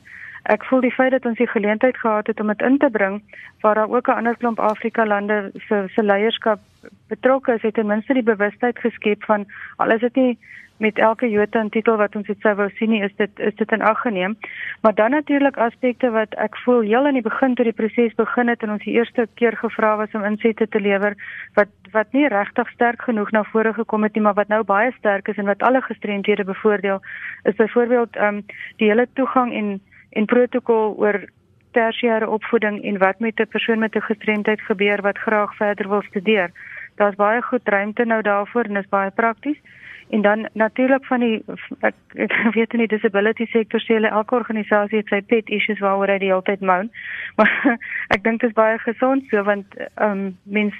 ek 0.52 0.64
voel 0.64 0.80
die 0.80 0.94
feit 0.94 1.10
dat 1.10 1.26
ons 1.26 1.38
die 1.38 1.50
geleentheid 1.50 1.96
gehad 1.96 2.26
het 2.26 2.40
om 2.40 2.52
dit 2.52 2.62
in 2.62 2.78
te 2.78 2.90
bring 2.90 3.22
waar 3.60 3.74
daar 3.74 3.90
ook 3.90 4.08
'n 4.08 4.18
ander 4.18 4.36
klomp 4.36 4.58
Afrika 4.58 5.06
lande 5.06 5.50
se 5.68 5.84
se 5.94 6.02
leierskap 6.02 6.60
betrokke 7.08 7.54
is, 7.54 7.62
het 7.62 7.74
ten 7.74 7.86
minste 7.86 8.14
die 8.14 8.22
bewustheid 8.22 8.78
geskep 8.78 9.24
van 9.24 9.46
al 9.76 9.90
is 9.90 10.00
dit 10.00 10.14
nie 10.14 10.38
met 10.76 10.98
elke 10.98 11.28
jota 11.30 11.60
en 11.60 11.70
titel 11.72 11.96
wat 11.96 12.16
ons 12.16 12.26
dit 12.26 12.40
sou 12.44 12.52
wou 12.54 12.68
sien 12.76 12.90
nie, 12.90 13.02
is 13.02 13.14
dit 13.16 13.40
is 13.40 13.54
dit 13.56 13.72
in 13.72 13.82
ag 13.82 14.00
geneem. 14.00 14.36
Maar 14.80 14.94
dan 14.94 15.10
natuurlik 15.10 15.56
aspekte 15.56 16.10
wat 16.10 16.34
ek 16.34 16.56
voel 16.64 16.80
heel 16.80 17.06
aan 17.06 17.16
die 17.16 17.24
begin 17.24 17.54
toe 17.54 17.64
die 17.64 17.76
proses 17.76 18.14
begin 18.14 18.48
het 18.52 18.62
en 18.62 18.74
ons 18.76 18.84
die 18.84 18.96
eerste 18.98 19.26
keer 19.40 19.56
gevra 19.56 19.96
was 19.96 20.12
om 20.12 20.24
insette 20.24 20.68
te 20.68 20.80
lewer 20.80 21.16
wat 21.54 21.72
wat 21.92 22.12
nie 22.12 22.28
regtig 22.28 22.70
sterk 22.70 23.02
genoeg 23.02 23.30
na 23.30 23.44
vore 23.44 23.72
gekom 23.72 24.02
het 24.02 24.14
nie, 24.14 24.22
maar 24.22 24.34
wat 24.34 24.48
nou 24.48 24.62
baie 24.64 24.92
sterk 24.98 25.28
is 25.28 25.36
en 25.36 25.48
wat 25.48 25.62
alle 25.62 25.80
gestremdhede 25.80 26.44
bevoordeel, 26.44 27.00
is 27.44 27.54
byvoorbeeld 27.56 28.16
ehm 28.16 28.34
um, 28.34 28.44
die 28.76 28.88
hele 28.88 29.08
toegang 29.14 29.52
en 29.52 29.80
en 30.10 30.24
protokol 30.24 30.94
oor 30.96 31.24
tersiêre 31.76 32.28
opvoeding 32.28 32.82
en 32.84 32.98
wat 32.98 33.18
met 33.18 33.40
'n 33.40 33.52
persoon 33.54 33.78
met 33.78 33.96
'n 33.96 34.08
gestremdheid 34.10 34.60
gebeur 34.60 35.02
wat 35.02 35.18
graag 35.18 35.56
verder 35.56 35.88
wil 35.88 36.02
studeer. 36.02 36.50
Daar's 36.94 37.14
baie 37.14 37.42
goed 37.42 37.68
ruimte 37.68 38.04
nou 38.04 38.22
daarvoor 38.22 38.64
en 38.64 38.76
is 38.76 38.88
baie 38.88 39.10
prakties. 39.10 39.60
En 40.10 40.22
dan 40.22 40.48
natuurlik 40.52 41.04
van 41.04 41.20
die 41.20 41.44
ek, 41.80 41.94
ek 42.14 42.32
weet 42.56 42.72
nie 42.72 42.86
disability 42.86 43.46
sektor 43.46 43.80
sê 43.80 43.98
hulle 43.98 44.08
elke 44.08 44.34
organisasie 44.34 44.98
het 44.98 45.08
sy 45.08 45.20
pet 45.20 45.48
issues 45.48 45.82
waaroor 45.82 46.12
hy 46.14 46.18
die 46.22 46.30
hele 46.30 46.42
tyd 46.42 46.60
moan. 46.60 46.90
Maar 47.36 47.78
ek 48.14 48.22
dink 48.22 48.40
dit 48.40 48.50
is 48.50 48.56
baie 48.56 48.78
gesond 48.78 49.24
so 49.30 49.42
want 49.42 49.66
ehm 49.94 50.10
um, 50.10 50.38
mens 50.42 50.74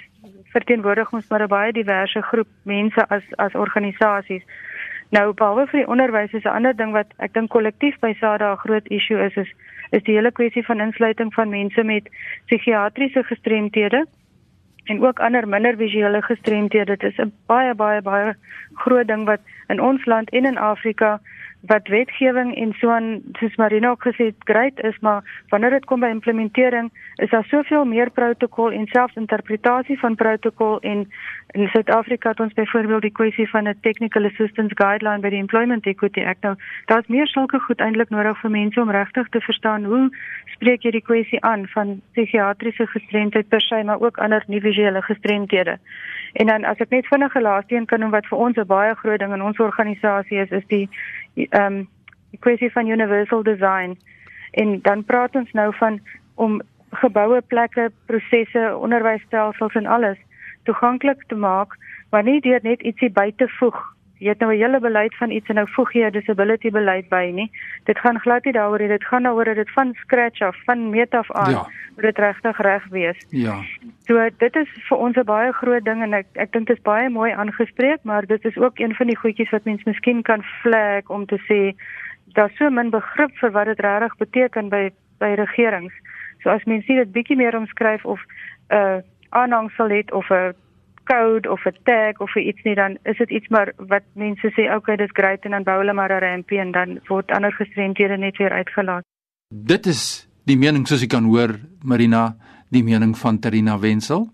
verteenwoordig 0.55 1.11
ons 1.13 1.27
maar 1.29 1.43
'n 1.43 1.47
baie 1.47 1.71
diverse 1.71 2.21
groep 2.21 2.47
mense 2.63 3.07
as 3.07 3.23
as 3.35 3.53
organisasies. 3.53 4.43
Nou 5.15 5.31
behalwe 5.33 5.67
vir 5.71 5.79
die 5.79 5.87
onderwys 5.87 6.33
is 6.33 6.43
'n 6.43 6.55
ander 6.59 6.75
ding 6.75 6.91
wat 6.91 7.13
ek 7.17 7.33
dink 7.33 7.49
kollektief 7.49 7.99
by 7.99 8.13
SADA 8.19 8.51
'n 8.51 8.63
groot 8.63 8.87
issue 8.87 9.19
is 9.25 9.35
is 9.35 9.51
is 9.91 10.03
die 10.03 10.15
hele 10.15 10.31
kwessie 10.31 10.65
van 10.65 10.81
insluiting 10.81 11.33
van 11.33 11.49
mense 11.49 11.83
met 11.83 12.09
psigiatriese 12.45 13.23
gestremthede 13.23 14.05
en 14.85 15.05
ook 15.05 15.19
ander 15.19 15.47
minder 15.47 15.75
visuele 15.75 16.21
gestremthede. 16.21 16.97
Dit 16.97 17.03
is 17.03 17.17
'n 17.17 17.33
baie 17.45 17.73
baie 17.73 18.01
baie 18.01 18.35
groot 18.73 19.07
ding 19.07 19.25
wat 19.25 19.39
in 19.67 19.81
ons 19.81 20.05
land 20.05 20.29
en 20.29 20.45
in 20.45 20.57
Afrika 20.57 21.19
wat 21.67 21.87
wetgewing 21.87 22.55
en 22.55 22.73
so 22.79 22.89
aan 22.89 23.21
soos 23.39 23.55
Marina 23.55 23.89
ook 23.89 24.03
gesê 24.07 24.29
het, 24.31 24.35
great 24.43 24.79
is, 24.83 24.99
maar 24.99 25.43
wanneer 25.49 25.69
dit 25.69 25.85
kom 25.85 25.99
by 25.99 26.11
implementering, 26.11 26.91
is 27.15 27.29
daar 27.29 27.45
soveel 27.49 27.85
meer 27.85 28.11
protokol 28.11 28.71
en 28.71 28.87
selfs 28.87 29.15
interpretasie 29.15 29.99
van 29.99 30.15
protokol 30.15 30.79
en 30.79 31.07
in 31.47 31.67
Suid-Afrika 31.67 32.29
het 32.29 32.39
ons 32.39 32.53
byvoorbeeld 32.53 33.01
die 33.01 33.11
kwessie 33.11 33.49
van 33.49 33.67
'n 33.67 33.79
technical 33.81 34.25
assistance 34.25 34.75
guideline 34.75 35.21
by 35.21 35.29
die 35.29 35.39
Employment 35.39 35.85
Equity 35.85 36.23
Act. 36.23 36.41
Nou, 36.41 36.55
daar's 36.85 37.07
meer 37.07 37.27
sulke 37.27 37.59
goed 37.59 37.79
eintlik 37.79 38.09
nodig 38.09 38.39
vir 38.39 38.51
mense 38.51 38.81
om 38.81 38.91
regtig 38.91 39.29
te 39.29 39.41
verstaan 39.41 39.83
hoe 39.83 40.09
spreek 40.45 40.81
jy 40.81 40.91
die 40.91 41.01
kwessie 41.01 41.41
aan 41.41 41.67
van 41.67 42.01
psigiatriese 42.11 42.87
gestremdheid 42.87 43.47
per 43.49 43.61
se, 43.61 43.83
maar 43.83 43.99
ook 43.99 44.17
ander 44.17 44.43
nie 44.47 44.61
visuele 44.61 45.01
gestremdhede. 45.01 45.77
En 46.33 46.47
dan 46.47 46.63
as 46.63 46.77
ek 46.77 46.89
net 46.89 47.07
vinnig 47.07 47.35
'n 47.35 47.41
laaste 47.41 47.75
een 47.75 47.85
kan 47.85 47.99
noem 47.99 48.11
wat 48.11 48.25
vir 48.25 48.37
ons 48.37 48.57
'n 48.57 48.67
baie 48.67 48.95
groot 48.95 49.19
ding 49.19 49.33
in 49.33 49.41
ons 49.41 49.57
organisasie 49.57 50.37
is, 50.37 50.49
is 50.49 50.67
die 50.67 50.89
ehm 51.45 51.73
um, 51.73 51.87
die 52.31 52.39
kwessie 52.39 52.71
van 52.71 52.87
universal 52.87 53.43
design. 53.43 53.97
En 54.51 54.81
dan 54.81 55.03
praat 55.03 55.35
ons 55.35 55.51
nou 55.51 55.75
van 55.75 55.99
om 56.35 56.61
geboue, 56.89 57.41
plekke, 57.41 57.91
prosesse, 58.05 58.77
onderwysstelsels 58.77 59.73
en 59.73 59.85
alles 59.85 60.17
toeganklik 60.63 61.23
te 61.27 61.35
maak, 61.35 61.77
maar 62.09 62.23
nie 62.23 62.41
deur 62.41 62.59
net 62.63 62.81
ietsie 62.81 63.09
by 63.11 63.31
te 63.35 63.47
voeg. 63.59 63.96
Jy 64.19 64.29
het 64.29 64.39
nou 64.39 64.51
'n 64.53 64.57
hele 64.57 64.79
beleid 64.79 65.15
van 65.15 65.31
iets 65.31 65.49
en 65.49 65.55
nou 65.55 65.67
voeg 65.69 65.93
jy 65.93 66.05
'n 66.05 66.11
disability 66.11 66.69
beleid 66.69 67.09
by 67.09 67.31
nie. 67.33 67.51
Dit 67.83 67.99
gaan 67.99 68.19
glad 68.19 68.43
nie 68.43 68.53
daaroor 68.53 68.79
nie. 68.79 68.87
Dit 68.87 69.03
gaan 69.03 69.23
daaroor 69.23 69.45
dat 69.45 69.55
dit 69.55 69.71
van 69.71 69.93
scratch 69.93 70.41
af, 70.41 70.57
van 70.65 70.89
meet 70.89 71.13
af 71.13 71.31
aan, 71.31 71.51
ja. 71.51 71.69
moet 71.95 72.03
dit 72.03 72.17
regtig 72.17 72.57
reg 72.57 72.87
wees. 72.89 73.25
Ja. 73.29 73.63
So 74.05 74.29
dit 74.37 74.55
is 74.55 74.69
vir 74.89 74.97
ons 74.97 75.15
'n 75.15 75.23
baie 75.23 75.51
groot 75.51 75.85
ding 75.85 76.01
en 76.01 76.13
ek 76.13 76.25
ek 76.33 76.51
dink 76.51 76.67
dit 76.67 76.77
is 76.77 76.83
baie 76.83 77.09
mooi 77.09 77.31
aangespreek, 77.31 77.99
maar 78.03 78.25
dit 78.25 78.45
is 78.45 78.57
ook 78.57 78.79
een 78.79 78.95
van 78.95 79.07
die 79.07 79.17
goedjies 79.17 79.49
wat 79.49 79.65
mens 79.65 79.83
miskien 79.83 80.21
kan 80.21 80.43
flag 80.43 81.09
om 81.09 81.25
te 81.25 81.39
sê 81.47 81.75
daar's 82.33 82.55
so 82.57 82.69
min 82.69 82.89
begrip 82.89 83.37
vir 83.37 83.51
wat 83.51 83.65
dit 83.65 83.79
regtig 83.79 84.17
beteken 84.17 84.69
by 84.69 84.89
by 85.19 85.33
regerings. 85.33 85.93
So 86.43 86.49
as 86.49 86.63
mens 86.63 86.85
sien 86.85 86.95
dit 86.95 87.11
bietjie 87.11 87.37
meer 87.37 87.57
omskryf 87.57 88.05
of 88.05 88.21
'n 88.69 88.75
uh, 88.75 88.97
aanhangsel 89.29 89.89
het 89.89 90.11
of 90.11 90.29
'n 90.29 90.53
code 91.07 91.49
of 91.49 91.65
'n 91.65 91.77
tag 91.83 92.19
of 92.19 92.35
iets 92.35 92.63
nie, 92.63 92.75
dan 92.75 92.97
is 93.03 93.17
dit 93.17 93.29
iets 93.29 93.47
maar 93.47 93.73
wat 93.77 94.03
mense 94.13 94.51
sê, 94.55 94.75
okay, 94.75 94.95
dis 94.95 95.13
great 95.13 95.45
en 95.45 95.51
dan 95.51 95.63
bou 95.63 95.77
hulle 95.79 95.93
maar 95.93 96.11
'n 96.11 96.19
rampie 96.21 96.59
en 96.59 96.71
dan 96.71 96.99
word 97.07 97.31
ander 97.31 97.51
gestremdhede 97.51 98.17
net 98.17 98.37
weer 98.37 98.51
uitgelaat. 98.51 99.03
Dit 99.49 99.85
is 99.85 100.27
die 100.45 100.57
mening 100.57 100.87
soos 100.87 101.01
jy 101.01 101.07
kan 101.07 101.23
hoor, 101.23 101.59
Marina, 101.83 102.35
die 102.69 102.83
mening 102.83 103.17
van 103.17 103.39
Terina 103.39 103.79
Wenzel. 103.79 104.27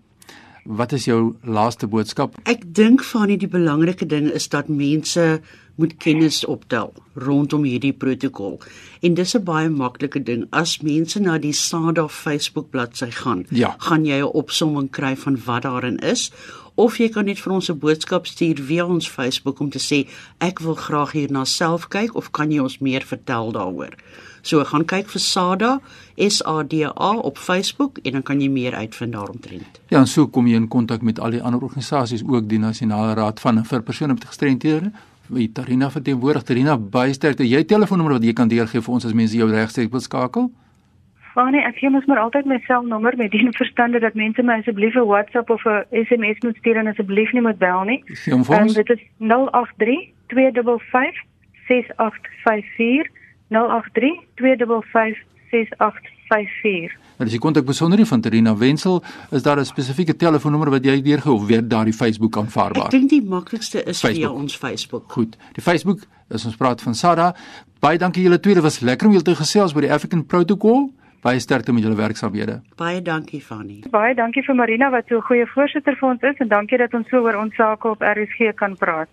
Wat 0.64 0.92
is 0.92 1.04
jou 1.04 1.36
laaste 1.42 1.86
boodskap? 1.86 2.34
Ek 2.48 2.62
dink 2.74 3.02
van 3.04 3.28
die 3.28 3.48
belangrike 3.48 4.06
ding 4.06 4.30
is 4.32 4.48
dat 4.48 4.68
mense 4.68 5.40
moet 5.76 5.96
kennis 5.98 6.44
optel 6.44 6.92
rondom 7.14 7.64
hierdie 7.66 7.92
protokol. 7.92 8.60
En 9.02 9.14
dis 9.14 9.34
'n 9.36 9.44
baie 9.44 9.68
maklike 9.68 10.22
ding. 10.22 10.46
As 10.50 10.80
mense 10.82 11.20
na 11.20 11.38
die 11.38 11.52
SADA 11.52 12.08
Facebook 12.08 12.70
bladsy 12.70 13.10
gaan, 13.10 13.44
Ja. 13.50 13.74
gaan 13.78 14.04
jy 14.06 14.20
'n 14.20 14.32
opsomming 14.32 14.90
kry 14.90 15.16
van 15.16 15.36
wat 15.44 15.62
daarin 15.62 15.98
is 15.98 16.32
of 16.74 16.98
jy 16.98 17.08
kan 17.08 17.24
net 17.24 17.38
vir 17.38 17.52
ons 17.52 17.70
'n 17.70 17.78
boodskap 17.78 18.26
stuur 18.26 18.58
via 18.62 18.86
ons 18.86 19.08
Facebook 19.08 19.60
om 19.60 19.70
te 19.70 19.78
sê 19.78 20.06
ek 20.40 20.60
wil 20.60 20.74
graag 20.74 21.12
hierna 21.12 21.44
self 21.44 21.88
kyk 21.88 22.14
of 22.14 22.30
kan 22.30 22.50
jy 22.50 22.60
ons 22.60 22.78
meer 22.78 23.02
vertel 23.02 23.52
daaroor. 23.52 23.94
So 24.42 24.64
gaan 24.64 24.84
kyk 24.84 25.08
vir 25.08 25.20
SADA, 25.20 25.80
S 26.18 26.42
A 26.44 26.62
D 26.62 26.84
A 26.84 27.16
op 27.16 27.38
Facebook 27.38 27.98
en 28.04 28.12
dan 28.12 28.22
kan 28.22 28.40
jy 28.40 28.48
meer 28.48 28.74
uitvind 28.74 29.12
daaromtrent. 29.12 29.80
Ja, 29.88 29.98
en 29.98 30.06
so 30.06 30.26
kom 30.26 30.46
jy 30.46 30.54
in 30.54 30.68
kontak 30.68 31.02
met 31.02 31.18
al 31.18 31.30
die 31.30 31.42
ander 31.42 31.60
organisasies, 31.60 32.22
ook 32.26 32.48
die 32.48 32.58
Nasionale 32.58 33.14
Raad 33.14 33.40
van 33.40 33.64
vir 33.64 33.82
persone 33.82 34.12
met 34.12 34.24
gestremthede. 34.24 34.92
Wie 35.28 35.52
Tarina 35.52 35.90
verteenwoordig. 35.90 36.42
Tarina, 36.42 36.76
baie 36.76 37.12
sterkte. 37.12 37.48
Jy 37.48 37.64
telefoonnommer 37.64 38.18
wat 38.18 38.24
jy 38.24 38.32
kan 38.32 38.48
deurgee 38.48 38.82
vir 38.82 38.92
ons 38.92 39.04
as 39.04 39.12
mense 39.12 39.36
jou 39.36 39.50
regstreeks 39.50 39.90
wil 39.90 40.00
skakel? 40.00 40.50
Fanie, 41.34 41.60
ek 41.66 41.76
gee 41.80 41.90
mos 41.90 42.04
maar 42.06 42.18
altyd 42.22 42.46
my 42.46 42.60
selnommer 42.66 43.16
met 43.18 43.30
die 43.32 43.48
verstande 43.62 43.98
dat 44.00 44.14
mense 44.14 44.42
my 44.42 44.58
asseblief 44.60 44.94
'n 44.94 45.06
WhatsApp 45.08 45.50
of 45.50 45.64
'n 45.66 45.84
SMS 46.06 46.38
moet 46.46 46.56
stuur 46.56 46.76
en 46.76 46.86
asseblief 46.86 47.32
nie 47.32 47.42
moet 47.42 47.58
bel 47.58 47.82
nie. 47.84 48.02
Gee 48.06 48.32
hom 48.34 48.44
vir 48.44 48.54
Ehm 48.54 48.62
ons. 48.64 48.74
dit 48.74 48.90
is 48.90 49.00
083 49.18 50.12
255 50.28 51.22
6854 51.68 53.10
083 53.50 54.14
255 54.34 55.18
6854. 55.50 56.92
Nou, 57.18 57.26
as 57.28 57.32
jy 57.32 57.38
kontak 57.38 57.64
besonderhede 57.66 58.08
van 58.08 58.20
Tarina 58.20 58.56
Wenzel, 58.56 59.02
is 59.30 59.42
daar 59.42 59.58
'n 59.58 59.64
spesifieke 59.64 60.16
telefoonnommer 60.16 60.70
wat 60.70 60.84
jy 60.84 61.02
deurgee 61.02 61.32
of 61.32 61.46
weer 61.46 61.62
daardie 61.68 61.92
Facebook 61.94 62.36
Ek 62.36 62.42
aanvaarbaar? 62.42 62.90
dink 62.90 63.08
die 63.10 63.22
maklikste 63.22 63.82
is 63.84 64.00
via 64.00 64.10
Facebook. 64.10 64.36
ons 64.38 64.56
Facebook. 64.56 65.12
Goed. 65.12 65.36
Die 65.52 65.62
Facebook 65.62 65.98
is 66.30 66.44
ons 66.44 66.56
praat 66.56 66.82
van 66.82 66.94
SADA. 66.94 67.34
Baie 67.80 67.98
dankie 67.98 68.22
julle 68.22 68.40
twee. 68.40 68.54
Dit 68.54 68.62
was 68.62 68.80
lekker 68.80 69.06
om 69.06 69.12
julle 69.12 69.24
te 69.24 69.34
gesels 69.34 69.74
oor 69.74 69.80
die 69.80 69.92
African 69.92 70.26
Protocol. 70.26 70.90
Baie 71.24 71.40
sterkte 71.40 71.72
met 71.72 71.80
julle 71.82 71.96
werksaamhede. 71.96 72.58
Baie 72.76 73.02
dankie 73.02 73.40
Fanny. 73.40 73.78
Baie 73.90 74.14
dankie 74.14 74.42
vir 74.44 74.54
Marina 74.58 74.90
wat 74.92 75.04
so 75.08 75.16
'n 75.16 75.22
goeie 75.22 75.46
voorsitter 75.46 75.96
vir 75.96 76.08
ons 76.08 76.22
is 76.22 76.36
en 76.38 76.48
dankie 76.48 76.78
dat 76.78 76.94
ons 76.94 77.08
so 77.08 77.16
oor 77.16 77.34
ons 77.34 77.54
sake 77.56 77.88
op 77.88 78.02
RSG 78.02 78.54
kan 78.54 78.76
praat. 78.76 79.08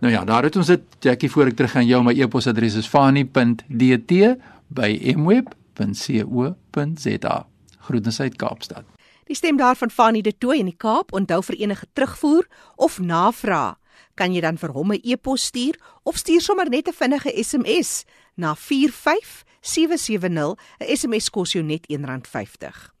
Nou 0.00 0.12
ja, 0.12 0.24
daar 0.24 0.42
het 0.42 0.56
ons 0.56 0.66
dit. 0.66 0.80
Jackie, 1.00 1.30
voor 1.30 1.46
ek 1.46 1.56
terug 1.56 1.70
gaan 1.70 1.86
jou 1.86 2.02
my 2.02 2.12
e-posadres 2.12 2.74
is 2.74 2.86
fani.dt 2.86 4.36
by 4.68 5.14
mweb.co.za. 5.16 5.46
Groetens 7.78 8.20
uit 8.20 8.36
Kaapstad. 8.36 8.84
Die 9.24 9.36
stem 9.36 9.56
daarvan 9.56 9.90
Fanie 9.90 10.22
de 10.22 10.38
Tooy 10.38 10.58
in 10.58 10.66
die 10.66 10.76
Kaap. 10.76 11.12
Onthou 11.12 11.42
vir 11.42 11.56
enige 11.56 11.86
terugvoer 11.92 12.46
of 12.76 13.00
navraag 13.00 13.74
kan 14.14 14.34
jy 14.34 14.40
dan 14.40 14.58
vir 14.58 14.72
hom 14.72 14.92
'n 14.92 15.00
e-pos 15.02 15.44
stuur 15.44 15.74
of 16.02 16.16
stuur 16.16 16.40
sommer 16.40 16.68
net 16.68 16.88
'n 16.88 16.92
vinnige 16.92 17.32
SMS 17.44 18.04
na 18.34 18.54
45770. 18.54 20.56
'n 20.80 20.96
SMS 20.96 21.30
kos 21.30 21.52
jou 21.52 21.64
net 21.64 21.86
R1.50. 21.88 22.94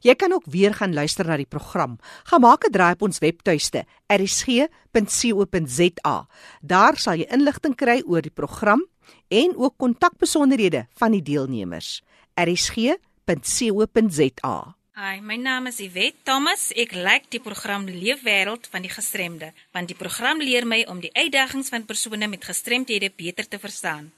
Jy 0.00 0.14
kan 0.14 0.32
ook 0.32 0.44
weer 0.50 0.74
gaan 0.74 0.94
luister 0.94 1.26
na 1.26 1.36
die 1.36 1.48
program. 1.48 1.98
Gaan 2.24 2.40
maak 2.40 2.64
'n 2.64 2.72
draai 2.72 2.92
op 2.92 3.02
ons 3.02 3.18
webtuiste 3.18 3.84
rsg.co.za. 4.06 6.26
Daar 6.60 6.96
sal 6.96 7.14
jy 7.14 7.26
inligting 7.30 7.76
kry 7.76 8.02
oor 8.06 8.22
die 8.22 8.30
program 8.30 8.86
en 9.28 9.56
ook 9.56 9.74
kontakbesonderhede 9.76 10.86
van 10.94 11.10
die 11.10 11.22
deelnemers. 11.22 12.02
rsg.co.za. 12.34 12.96
Hi, 14.96 15.20
my 15.20 15.36
naam 15.36 15.66
is 15.66 15.80
Yvette 15.80 16.16
Thomas. 16.24 16.72
Ek 16.72 16.92
like 16.94 17.26
die 17.28 17.40
program 17.40 17.84
Leefwêreld 17.84 18.66
van 18.72 18.80
die 18.80 18.90
gestremde, 18.90 19.52
want 19.72 19.88
die 19.88 19.96
program 19.96 20.40
leer 20.40 20.66
my 20.66 20.84
om 20.88 21.00
die 21.00 21.12
uitdagings 21.12 21.68
van 21.68 21.84
persone 21.84 22.26
met 22.26 22.44
gestremthede 22.44 23.12
beter 23.16 23.48
te 23.48 23.58
verstaan. 23.58 24.12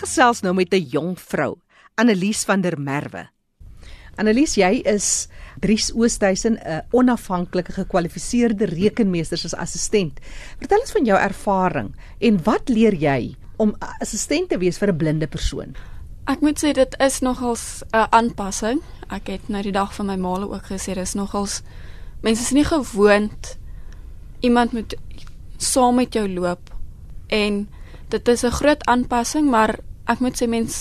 Ek 0.00 0.06
gesels 0.08 0.38
nou 0.40 0.54
met 0.56 0.72
'n 0.72 0.88
jong 0.88 1.18
vrou, 1.20 1.60
Annelies 1.94 2.44
van 2.48 2.62
der 2.62 2.80
Merwe. 2.80 3.28
Annelies, 4.16 4.54
jy 4.54 4.80
is 4.86 5.28
Dries 5.60 5.92
Oosthuizen, 5.92 6.56
'n 6.56 6.82
onafhanklike 6.90 7.72
gekwalifiseerde 7.72 8.64
rekenmeester 8.64 9.38
as 9.44 9.54
assistent. 9.54 10.18
Vertel 10.58 10.80
ons 10.80 10.92
van 10.92 11.04
jou 11.04 11.18
ervaring 11.18 11.94
en 12.18 12.42
wat 12.44 12.68
leer 12.68 12.94
jy 12.94 13.36
om 13.58 13.76
assistent 14.00 14.48
te 14.48 14.58
wees 14.58 14.78
vir 14.78 14.88
'n 14.88 14.96
blinde 14.96 15.26
persoon? 15.26 15.76
Ek 16.26 16.40
moet 16.40 16.64
sê 16.64 16.72
dit 16.72 16.96
is 16.98 17.20
nogals 17.20 17.82
'n 17.92 18.06
aanpassing. 18.10 18.80
Ek 19.10 19.26
het 19.26 19.48
nou 19.48 19.62
die 19.62 19.72
dag 19.72 19.94
van 19.94 20.06
my 20.06 20.16
maale 20.16 20.48
ook 20.48 20.64
gesê 20.64 20.94
dis 20.94 21.14
nogals 21.14 21.62
mense 22.22 22.42
is 22.42 22.52
nie 22.52 22.64
gewoond 22.64 23.58
iemand 24.40 24.72
moet 24.72 24.94
saam 25.58 25.94
met 25.94 26.14
jou 26.14 26.28
loop 26.28 26.74
en 27.28 27.68
dit 28.08 28.28
is 28.28 28.42
'n 28.42 28.50
groot 28.50 28.84
aanpassing, 28.86 29.50
maar 29.50 29.78
ek 30.10 30.20
moet 30.24 30.36
sê 30.36 30.48
mens 30.50 30.74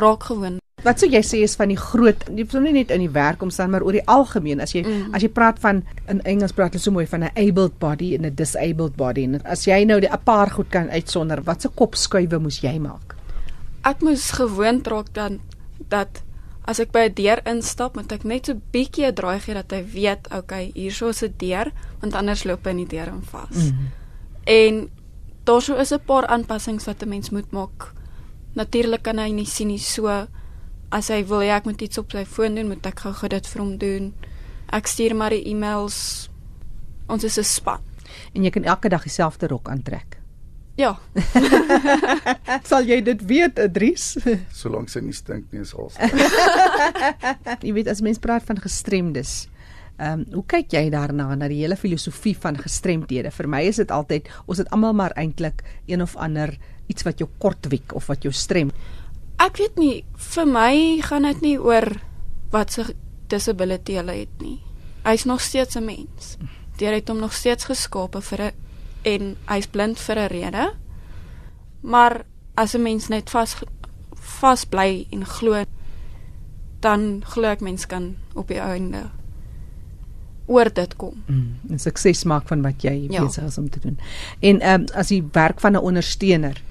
raak 0.00 0.28
gewoond. 0.28 0.60
Wat 0.84 1.00
sou 1.00 1.08
jy 1.08 1.22
sê 1.24 1.40
is 1.46 1.54
van 1.56 1.70
die 1.72 1.78
groot, 1.80 2.26
jy 2.28 2.44
sou 2.50 2.60
nie 2.60 2.74
net 2.76 2.90
in 2.92 3.00
die 3.00 3.12
werk 3.12 3.42
omstaan 3.42 3.72
maar 3.72 3.84
oor 3.86 3.96
die 3.96 4.04
algemeen 4.10 4.60
as 4.60 4.74
jy 4.74 4.82
mm. 4.84 5.14
as 5.16 5.24
jy 5.24 5.30
praat 5.32 5.60
van 5.62 5.80
in 6.12 6.20
Engels 6.28 6.52
praat 6.52 6.76
hulle 6.76 6.84
so 6.84 6.92
mooi 6.92 7.06
van 7.08 7.24
'n 7.24 7.32
abled 7.40 7.78
body 7.80 8.12
en 8.14 8.26
'n 8.26 8.34
disabled 8.34 8.96
body 8.96 9.24
en 9.24 9.40
as 9.44 9.64
jy 9.64 9.84
nou 9.84 9.98
'n 10.00 10.24
paar 10.24 10.50
goed 10.50 10.68
kan 10.68 10.90
uitsonder, 10.90 11.42
wat 11.42 11.62
se 11.62 11.68
kopskuive 11.68 12.38
moes 12.38 12.60
jy 12.60 12.78
maak? 12.78 13.16
Ek 13.84 14.02
moes 14.02 14.30
gewoond 14.30 14.86
raak 14.86 15.14
dan 15.14 15.40
dat 15.88 16.22
as 16.66 16.80
ek 16.80 16.92
by 16.92 17.08
'n 17.08 17.14
deur 17.14 17.40
instap, 17.46 17.96
moet 17.96 18.12
ek 18.12 18.24
net 18.24 18.46
so 18.46 18.54
bietjie 18.72 19.06
'n 19.06 19.14
draai 19.14 19.40
gee 19.40 19.54
dat 19.54 19.70
hy 19.70 19.84
weet, 19.84 20.28
okay, 20.32 20.70
hierso 20.74 21.08
is 21.08 21.22
'n 21.22 21.34
deur, 21.38 21.72
want 22.00 22.14
anders 22.14 22.44
loop 22.44 22.64
hy 22.64 22.70
in 22.70 22.84
die 22.84 22.96
deur 22.96 23.08
in 23.08 23.22
vas. 23.22 23.72
Mm. 23.72 23.88
En 24.44 24.88
daarso 25.44 25.76
is 25.76 25.92
'n 25.92 26.04
paar 26.06 26.26
aanpassings 26.26 26.84
wat 26.84 27.02
'n 27.02 27.08
mens 27.08 27.30
moet 27.30 27.50
maak. 27.52 27.92
Natuurlik 28.54 29.02
kan 29.02 29.18
hy 29.18 29.30
nie 29.32 29.46
sien 29.46 29.68
nie 29.68 29.78
so 29.82 30.08
as 30.94 31.08
hy 31.10 31.22
wil 31.26 31.40
hê 31.42 31.50
ek 31.56 31.64
moet 31.66 31.82
iets 31.82 31.98
op 31.98 32.12
sy 32.12 32.24
foon 32.24 32.54
doen, 32.54 32.68
moet 32.70 32.86
ek 32.86 33.00
gou-gou 33.00 33.28
dit 33.28 33.46
vir 33.46 33.60
hom 33.62 33.78
doen. 33.78 34.12
Ek 34.72 34.86
stuur 34.86 35.14
maar 35.18 35.30
die 35.34 35.42
e-mails. 35.50 36.28
Ons 37.08 37.24
is 37.24 37.38
'n 37.38 37.44
span. 37.44 37.80
En 38.34 38.44
jy 38.44 38.50
kan 38.50 38.64
elke 38.64 38.88
dag 38.88 39.02
dieselfde 39.02 39.46
rok 39.48 39.68
aantrek. 39.68 40.18
Ja, 40.76 40.96
Sal 42.70 42.82
jy 42.84 43.00
dit 43.02 43.20
weet, 43.26 43.60
Dries? 43.72 44.16
solank 44.52 44.88
sy 44.90 45.00
nie 45.00 45.12
stink 45.14 45.44
nie 45.52 45.60
is 45.62 45.74
alles. 45.74 45.94
jy 47.62 47.72
weet 47.76 47.88
as 47.88 48.00
mens 48.02 48.18
praat 48.18 48.42
van 48.42 48.58
gestremdes. 48.58 49.48
Ehm 49.96 50.20
um, 50.20 50.24
hoe 50.32 50.44
kyk 50.50 50.72
jy 50.74 50.88
daarna 50.90 51.28
na 51.38 51.48
die 51.48 51.60
hele 51.60 51.76
filosofie 51.78 52.34
van 52.42 52.56
gestremdhede? 52.58 53.30
Vir 53.30 53.46
my 53.48 53.60
is 53.62 53.76
dit 53.78 53.90
altyd 53.94 54.28
ons 54.46 54.58
het 54.58 54.70
almal 54.74 54.92
maar 54.92 55.14
eintlik 55.14 55.62
een 55.86 56.02
of 56.02 56.16
ander 56.16 56.56
iets 56.90 57.06
wat 57.06 57.22
jou 57.22 57.28
kortwiek 57.38 57.94
of 57.94 58.06
wat 58.10 58.22
jou 58.22 58.32
strem. 58.32 58.72
ek 59.38 59.58
weet 59.58 59.76
nie 59.78 60.04
vir 60.34 60.46
my 60.46 60.74
gaan 61.02 61.22
dit 61.22 61.40
nie 61.42 61.56
oor 61.58 61.86
wat 62.50 62.72
se 62.72 62.84
disability 63.28 63.96
hulle 63.98 64.14
het 64.14 64.42
nie. 64.42 64.60
Hy's 65.04 65.24
nog 65.24 65.40
steeds 65.40 65.76
'n 65.76 65.84
mens. 65.84 66.36
Deur 66.78 66.92
het 66.92 67.08
hom 67.08 67.18
nog 67.18 67.32
steeds 67.32 67.64
geskape 67.64 68.20
vir 68.20 68.40
'n 68.40 68.52
en 69.02 69.36
hy's 69.46 69.66
blind 69.66 69.98
vir 69.98 70.18
'n 70.18 70.28
rede. 70.28 70.74
Maar 71.82 72.24
as 72.56 72.74
'n 72.74 72.82
mens 72.82 73.08
net 73.08 73.30
vas 73.30 73.56
vas 74.14 74.64
bly 74.64 75.06
en 75.10 75.24
glo 75.26 75.64
dan 76.80 77.22
glo 77.24 77.48
ek 77.48 77.60
mens 77.60 77.86
kan 77.86 78.16
op 78.34 78.48
die 78.48 78.60
einde 78.60 79.10
oor 80.46 80.72
dit 80.72 80.96
kom. 80.96 81.22
Mm, 81.26 81.56
en 81.70 81.78
sukses 81.78 82.24
maak 82.24 82.48
van 82.48 82.62
wat 82.62 82.82
jy 82.82 83.06
Ja. 83.10 83.24
besig 83.24 83.44
is 83.44 83.58
om 83.58 83.70
te 83.70 83.80
doen. 83.80 83.98
En 84.40 84.60
ehm 84.60 84.80
um, 84.80 84.86
as 84.94 85.08
die 85.08 85.22
werk 85.32 85.60
van 85.60 85.72
'n 85.72 85.76
ondersteuner 85.80 86.62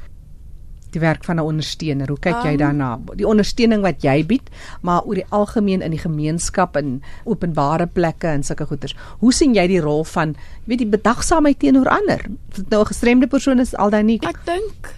die 0.94 1.02
werk 1.02 1.24
van 1.24 1.36
'n 1.36 1.40
ondersteuner. 1.40 2.08
Hoe 2.08 2.20
kyk 2.20 2.44
jy 2.44 2.52
Um, 2.52 2.58
daarna? 2.58 3.00
Die 3.16 3.28
ondersteuning 3.28 3.82
wat 3.82 4.02
jy 4.02 4.26
bied, 4.26 4.50
maar 4.82 5.02
oor 5.04 5.16
die 5.16 5.26
algemeen 5.30 5.82
in 5.82 5.92
die 5.92 6.00
gemeenskap 6.00 6.76
en 6.76 7.02
openbare 7.24 7.88
plekke 7.88 8.28
en 8.28 8.44
sulke 8.44 8.66
goeders. 8.66 8.96
Hoe 9.20 9.34
sien 9.34 9.54
jy 9.54 9.68
die 9.68 9.80
rol 9.82 10.04
van 10.04 10.28
jy 10.30 10.66
weet 10.66 10.78
die 10.78 10.88
bedagsaamheid 10.88 11.60
teenoor 11.60 11.88
ander? 11.90 12.22
Of 12.50 12.56
dit 12.56 12.70
nou 12.70 12.82
'n 12.82 12.86
gestremde 12.88 13.28
persoon 13.28 13.60
is 13.60 13.76
al 13.76 13.90
dan 13.90 14.06
nie. 14.06 14.20
Ek 14.22 14.46
dink 14.46 14.94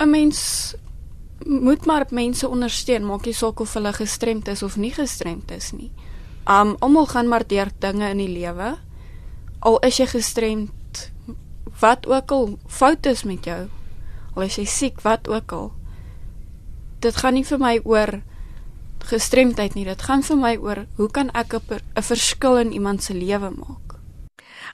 'n 0.00 0.10
mens 0.10 0.74
moet 1.44 1.86
maar 1.86 2.06
mense 2.10 2.48
ondersteun, 2.48 3.04
maak 3.06 3.24
nie 3.24 3.34
saak 3.34 3.60
of 3.60 3.74
hulle 3.74 3.92
gestremd 3.92 4.48
is 4.48 4.62
of 4.62 4.76
nie 4.76 4.92
gestremd 4.92 5.50
is 5.50 5.72
nie. 5.72 5.90
Um 6.46 6.76
almal 6.80 7.06
gaan 7.06 7.28
maar 7.28 7.46
deur 7.46 7.68
dinge 7.78 8.10
in 8.10 8.16
die 8.16 8.28
lewe. 8.28 8.76
Al 9.60 9.78
is 9.78 9.96
jy 9.96 10.06
gestremd, 10.06 11.10
wat 11.80 12.06
ook 12.06 12.30
al 12.30 12.58
fout 12.66 13.06
is 13.06 13.24
met 13.24 13.44
jou, 13.44 13.68
al 14.34 14.42
is 14.42 14.56
jy 14.56 14.64
siek, 14.64 15.00
wat 15.00 15.28
ook 15.28 15.52
al. 15.52 15.72
dit 17.00 17.16
gaan 17.16 17.36
nie 17.36 17.46
vir 17.48 17.60
my 17.60 17.74
oor 17.88 18.20
gestremdheid 19.08 19.74
nie. 19.76 19.86
Dit 19.88 20.02
gaan 20.04 20.22
vir 20.24 20.38
my 20.40 20.54
oor 20.60 20.84
hoe 20.96 21.08
kan 21.08 21.30
ek 21.34 21.54
'n 21.54 22.02
verskil 22.02 22.58
in 22.58 22.72
iemand 22.72 23.02
se 23.02 23.14
lewe 23.14 23.50
maak. 23.50 23.96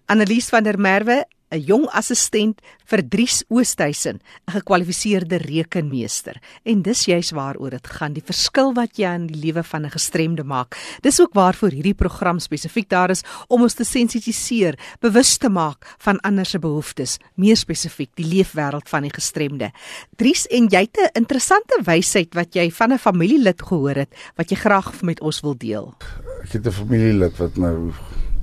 Annelies 0.07 0.49
van 0.49 0.65
der 0.65 0.79
Merwe 0.79 1.27
'n 1.57 1.65
jong 1.65 1.87
assistent 1.97 2.61
vir 2.87 3.03
Dries 3.09 3.45
Oosthuizen, 3.49 4.21
'n 4.21 4.53
gekwalifiseerde 4.53 5.37
rekenmeester. 5.37 6.37
En 6.65 6.83
dis 6.83 7.05
juis 7.05 7.31
waaroor 7.31 7.71
dit 7.71 7.87
gaan, 7.87 8.13
die 8.13 8.23
verskil 8.23 8.75
wat 8.75 8.97
jy 8.97 9.15
in 9.15 9.27
die 9.27 9.41
lewe 9.41 9.63
van 9.63 9.87
'n 9.87 9.91
gestremde 9.91 10.45
maak. 10.45 10.77
Dis 11.01 11.21
ook 11.21 11.33
waarvoor 11.33 11.71
hierdie 11.71 11.95
program 11.95 12.39
spesifiek 12.39 12.89
daar 12.89 13.11
is 13.11 13.23
om 13.49 13.63
ons 13.63 13.75
te 13.75 13.85
sensitiseer, 13.85 14.79
bewus 15.01 15.37
te 15.37 15.49
maak 15.49 15.97
van 15.99 16.21
ander 16.21 16.47
se 16.47 16.59
behoeftes, 16.59 17.19
meer 17.35 17.57
spesifiek 17.57 18.11
die 18.15 18.27
leefwêreld 18.27 18.89
van 18.89 19.03
die 19.03 19.15
gestremde. 19.15 19.73
Dries, 20.17 20.47
en 20.47 20.69
jy 20.69 20.81
het 20.81 20.97
'n 20.97 21.19
interessante 21.19 21.81
wysheid 21.85 22.35
wat 22.35 22.55
jy 22.55 22.71
van 22.71 22.93
'n 22.93 22.99
familielid 22.99 23.63
gehoor 23.63 23.95
het 23.95 24.15
wat 24.37 24.51
jy 24.51 24.57
graag 24.57 25.03
met 25.03 25.21
ons 25.21 25.41
wil 25.41 25.57
deel. 25.57 25.95
Ek 26.43 26.53
het 26.53 26.67
'n 26.67 26.71
familielid 26.71 27.37
wat 27.39 27.57
nou 27.57 27.93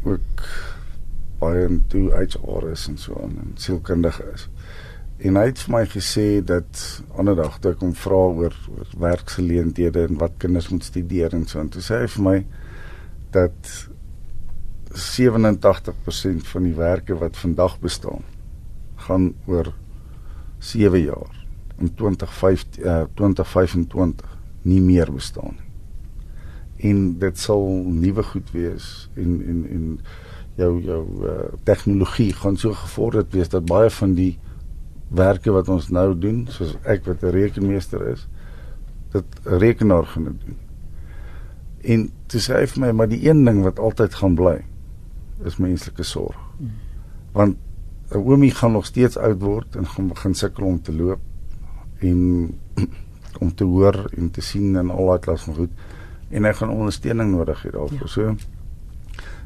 ook 0.04 0.73
baie 1.44 1.68
in 1.68 1.84
toe 1.92 2.08
HR 2.16 2.72
is 2.72 2.88
en 2.90 2.98
so 2.98 3.20
aan 3.22 3.38
en 3.44 3.54
sielkundige 3.60 4.26
is. 4.34 4.48
En 5.24 5.38
hy 5.40 5.46
het 5.52 5.62
vir 5.64 5.74
my 5.76 5.84
gesê 5.88 6.28
dat 6.44 6.84
ander 7.16 7.38
dag 7.38 7.60
toe 7.62 7.72
ek 7.76 7.84
hom 7.86 7.94
vra 7.96 8.22
oor, 8.42 8.56
oor 8.74 8.94
werksgeleenthede 9.06 10.08
en 10.10 10.20
wat 10.22 10.40
kinders 10.42 10.72
moet 10.74 10.88
studeer 10.88 11.36
en 11.38 11.46
so 11.48 11.62
en 11.62 11.72
toe 11.72 11.84
sê 11.86 12.02
hy 12.04 12.10
vir 12.18 12.26
my 12.28 12.38
dat 13.34 13.74
87% 14.94 16.50
van 16.52 16.68
die 16.68 16.76
werke 16.78 17.18
wat 17.18 17.38
vandag 17.38 17.80
bestaan 17.82 18.26
gaan 19.08 19.32
oor 19.50 19.72
7 20.60 21.02
jaar 21.02 21.46
in 21.80 21.94
2050 21.94 22.84
uh, 22.86 23.04
2025 23.16 24.38
nie 24.62 24.82
meer 24.82 25.12
bestaan 25.12 25.58
nie. 25.58 25.72
En 26.90 27.18
dit 27.20 27.40
sal 27.40 27.66
nuwe 27.96 28.24
goed 28.24 28.52
wees 28.52 29.10
en 29.16 29.42
en 29.48 29.66
en 29.70 29.88
jou 30.56 30.82
jou 30.82 31.02
uh, 31.26 31.38
tegnologie 31.66 32.34
gaan 32.34 32.58
so 32.58 32.74
gevorderd 32.74 33.34
wees 33.34 33.50
dat 33.50 33.66
baie 33.66 33.90
van 33.90 34.14
die 34.14 34.38
werke 35.14 35.52
wat 35.54 35.70
ons 35.70 35.90
nou 35.94 36.14
doen, 36.18 36.46
soos 36.50 36.76
ek 36.84 37.06
wat 37.06 37.24
'n 37.24 37.34
rekenmeester 37.34 38.02
is, 38.12 38.28
dit 39.14 39.26
rekenaar 39.44 40.06
gaan 40.06 40.24
doen. 40.24 40.58
En 41.82 42.12
dit 42.28 42.42
sê 42.42 42.66
vir 42.68 42.82
my 42.82 42.92
maar 42.92 43.08
die 43.08 43.30
een 43.30 43.46
ding 43.46 43.64
wat 43.64 43.80
altyd 43.80 44.16
gaan 44.16 44.36
bly 44.36 44.64
is 45.46 45.58
menslike 45.58 46.04
sorg. 46.04 46.38
Want 47.34 47.58
'n 48.12 48.18
oomie 48.18 48.52
gaan 48.52 48.72
nog 48.72 48.86
steeds 48.86 49.18
oud 49.18 49.42
word 49.42 49.76
en 49.76 49.86
gaan 49.86 50.08
begin 50.08 50.34
sukkel 50.34 50.66
om 50.66 50.82
te 50.82 50.94
loop 50.94 51.20
en 52.00 52.54
om 53.44 53.56
te 53.56 53.64
hoor 53.64 54.10
en 54.18 54.32
te 54.32 54.42
sien 54.42 54.76
en 54.76 54.90
al 54.90 55.06
daai 55.06 55.20
klas 55.20 55.44
van 55.44 55.56
goed 55.56 55.72
en 56.30 56.44
hy 56.44 56.54
gaan 56.54 56.70
ondersteuning 56.70 57.32
nodig 57.32 57.64
hê 57.64 57.72
daarvoor. 57.72 58.00
Ja. 58.00 58.08
So 58.08 58.36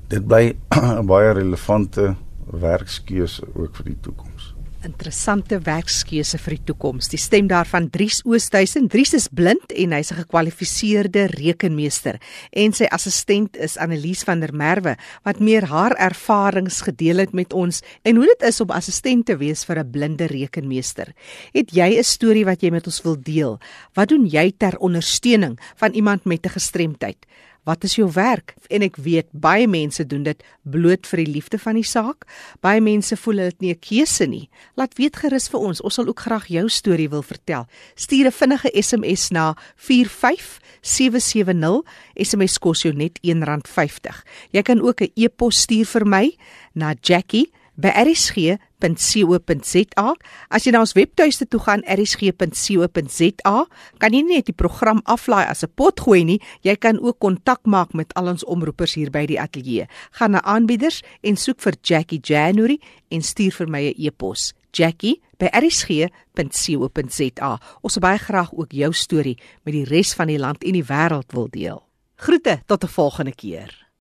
dit 0.07 0.23
bly 0.23 0.55
'n 0.99 1.07
baie 1.07 1.33
relevante 1.35 2.15
werkskeuse 2.47 3.43
ook 3.55 3.75
vir 3.75 3.91
die 3.91 3.99
toekoms. 4.01 4.53
Interessante 4.85 5.57
werkskeuse 5.65 6.37
vir 6.37 6.53
die 6.53 6.63
toekoms. 6.69 7.09
Die 7.09 7.19
stem 7.19 7.47
daarvan 7.49 7.89
Dries 7.89 8.21
Oosthuizen. 8.23 8.85
Dries 8.87 9.15
is 9.17 9.25
blind 9.27 9.73
en 9.73 9.91
hy's 9.91 10.11
'n 10.11 10.21
gekwalifiseerde 10.21 11.25
rekenmeester 11.33 12.21
en 12.51 12.71
sy 12.71 12.85
assistent 12.85 13.57
is 13.57 13.77
Annelies 13.77 14.23
van 14.23 14.39
der 14.39 14.53
Merwe 14.53 14.95
wat 15.25 15.39
meer 15.39 15.65
haar 15.65 15.91
ervarings 15.97 16.81
gedeel 16.81 17.17
het 17.17 17.33
met 17.33 17.53
ons 17.53 17.81
en 18.03 18.15
hoe 18.15 18.25
dit 18.25 18.47
is 18.47 18.61
om 18.61 18.69
assistent 18.69 19.25
te 19.25 19.37
wees 19.37 19.65
vir 19.65 19.79
'n 19.79 19.91
blinde 19.91 20.25
rekenmeester. 20.27 21.13
Het 21.53 21.71
jy 21.71 21.97
'n 21.97 22.03
storie 22.03 22.45
wat 22.45 22.61
jy 22.61 22.69
met 22.71 22.85
ons 22.85 23.01
wil 23.01 23.17
deel? 23.19 23.59
Wat 23.93 24.09
doen 24.09 24.25
jy 24.25 24.53
ter 24.57 24.77
ondersteuning 24.77 25.59
van 25.75 25.91
iemand 25.93 26.25
met 26.25 26.45
'n 26.45 26.49
gestremdheid? 26.49 27.25
Wat 27.67 27.83
is 27.83 27.97
jou 27.99 28.07
werk? 28.15 28.55
En 28.71 28.79
ek 28.85 28.95
weet 29.03 29.27
baie 29.35 29.67
mense 29.67 30.05
doen 30.07 30.23
dit 30.23 30.43
bloot 30.63 31.07
vir 31.09 31.19
die 31.23 31.33
liefde 31.35 31.59
van 31.59 31.75
die 31.75 31.87
saak. 31.87 32.23
Baie 32.63 32.81
mense 32.83 33.17
voel 33.19 33.37
dit 33.51 33.61
nie 33.61 33.73
'n 33.75 33.79
keuse 33.79 34.25
nie. 34.25 34.49
Laat 34.75 34.97
weet 34.97 35.15
gerus 35.15 35.49
vir 35.49 35.59
ons. 35.59 35.81
Ons 35.81 35.93
sal 35.93 36.07
ook 36.07 36.19
graag 36.19 36.47
jou 36.47 36.69
storie 36.69 37.09
wil 37.09 37.23
vertel. 37.23 37.67
Stuur 37.95 38.27
'n 38.27 38.31
vinnige 38.31 38.69
SMS 38.73 39.29
na 39.31 39.55
45770. 39.75 41.83
SMS 42.15 42.57
kos 42.57 42.81
jou 42.81 42.93
net 42.93 43.19
R1.50. 43.21 44.23
Jy 44.51 44.61
kan 44.61 44.81
ook 44.81 45.01
'n 45.01 45.11
e-pos 45.15 45.61
stuur 45.61 45.85
vir 45.85 46.05
my 46.05 46.37
na 46.73 46.93
Jackie 47.01 47.51
by 47.77 47.93
rsg.co.za. 47.93 50.07
As 50.49 50.65
jy 50.65 50.71
na 50.73 50.81
ons 50.83 50.95
webtuiste 50.97 51.45
toe 51.45 51.61
gaan 51.61 51.85
rsg.co.za, 51.85 53.55
kan 54.01 54.13
jy 54.13 54.21
nie 54.25 54.37
net 54.37 54.45
die 54.49 54.57
program 54.57 55.01
aflaai 55.05 55.45
as 55.45 55.63
'n 55.63 55.71
pot 55.75 55.99
gooi 55.99 56.23
nie, 56.25 56.41
jy 56.61 56.75
kan 56.75 56.99
ook 56.99 57.19
kontak 57.19 57.65
maak 57.65 57.93
met 57.93 58.13
al 58.15 58.27
ons 58.27 58.45
omroepers 58.45 58.95
hier 58.95 59.11
by 59.11 59.25
die 59.25 59.39
ateljee. 59.39 59.87
Gaan 60.11 60.31
na 60.31 60.41
aanbieders 60.41 61.01
en 61.23 61.37
soek 61.37 61.61
vir 61.61 61.73
Jackie 61.83 62.19
January 62.19 62.79
en 63.09 63.21
stuur 63.21 63.51
vir 63.51 63.67
my 63.67 63.89
'n 63.89 63.93
e-pos. 63.97 64.53
Jackie 64.71 65.21
by 65.39 65.49
rsg.co.za. 65.53 67.59
Ons 67.81 67.93
sal 67.93 68.01
baie 68.01 68.17
graag 68.17 68.53
ook 68.53 68.71
jou 68.71 68.93
storie 68.93 69.37
met 69.65 69.73
die 69.73 69.85
res 69.85 70.13
van 70.13 70.27
die 70.27 70.39
land 70.39 70.63
en 70.63 70.73
die 70.73 70.83
wêreld 70.83 71.33
wil 71.33 71.47
deel. 71.49 71.83
Groete 72.17 72.61
tot 72.65 72.83
'n 72.83 72.87
volgende 72.87 73.35
keer. 73.35 73.86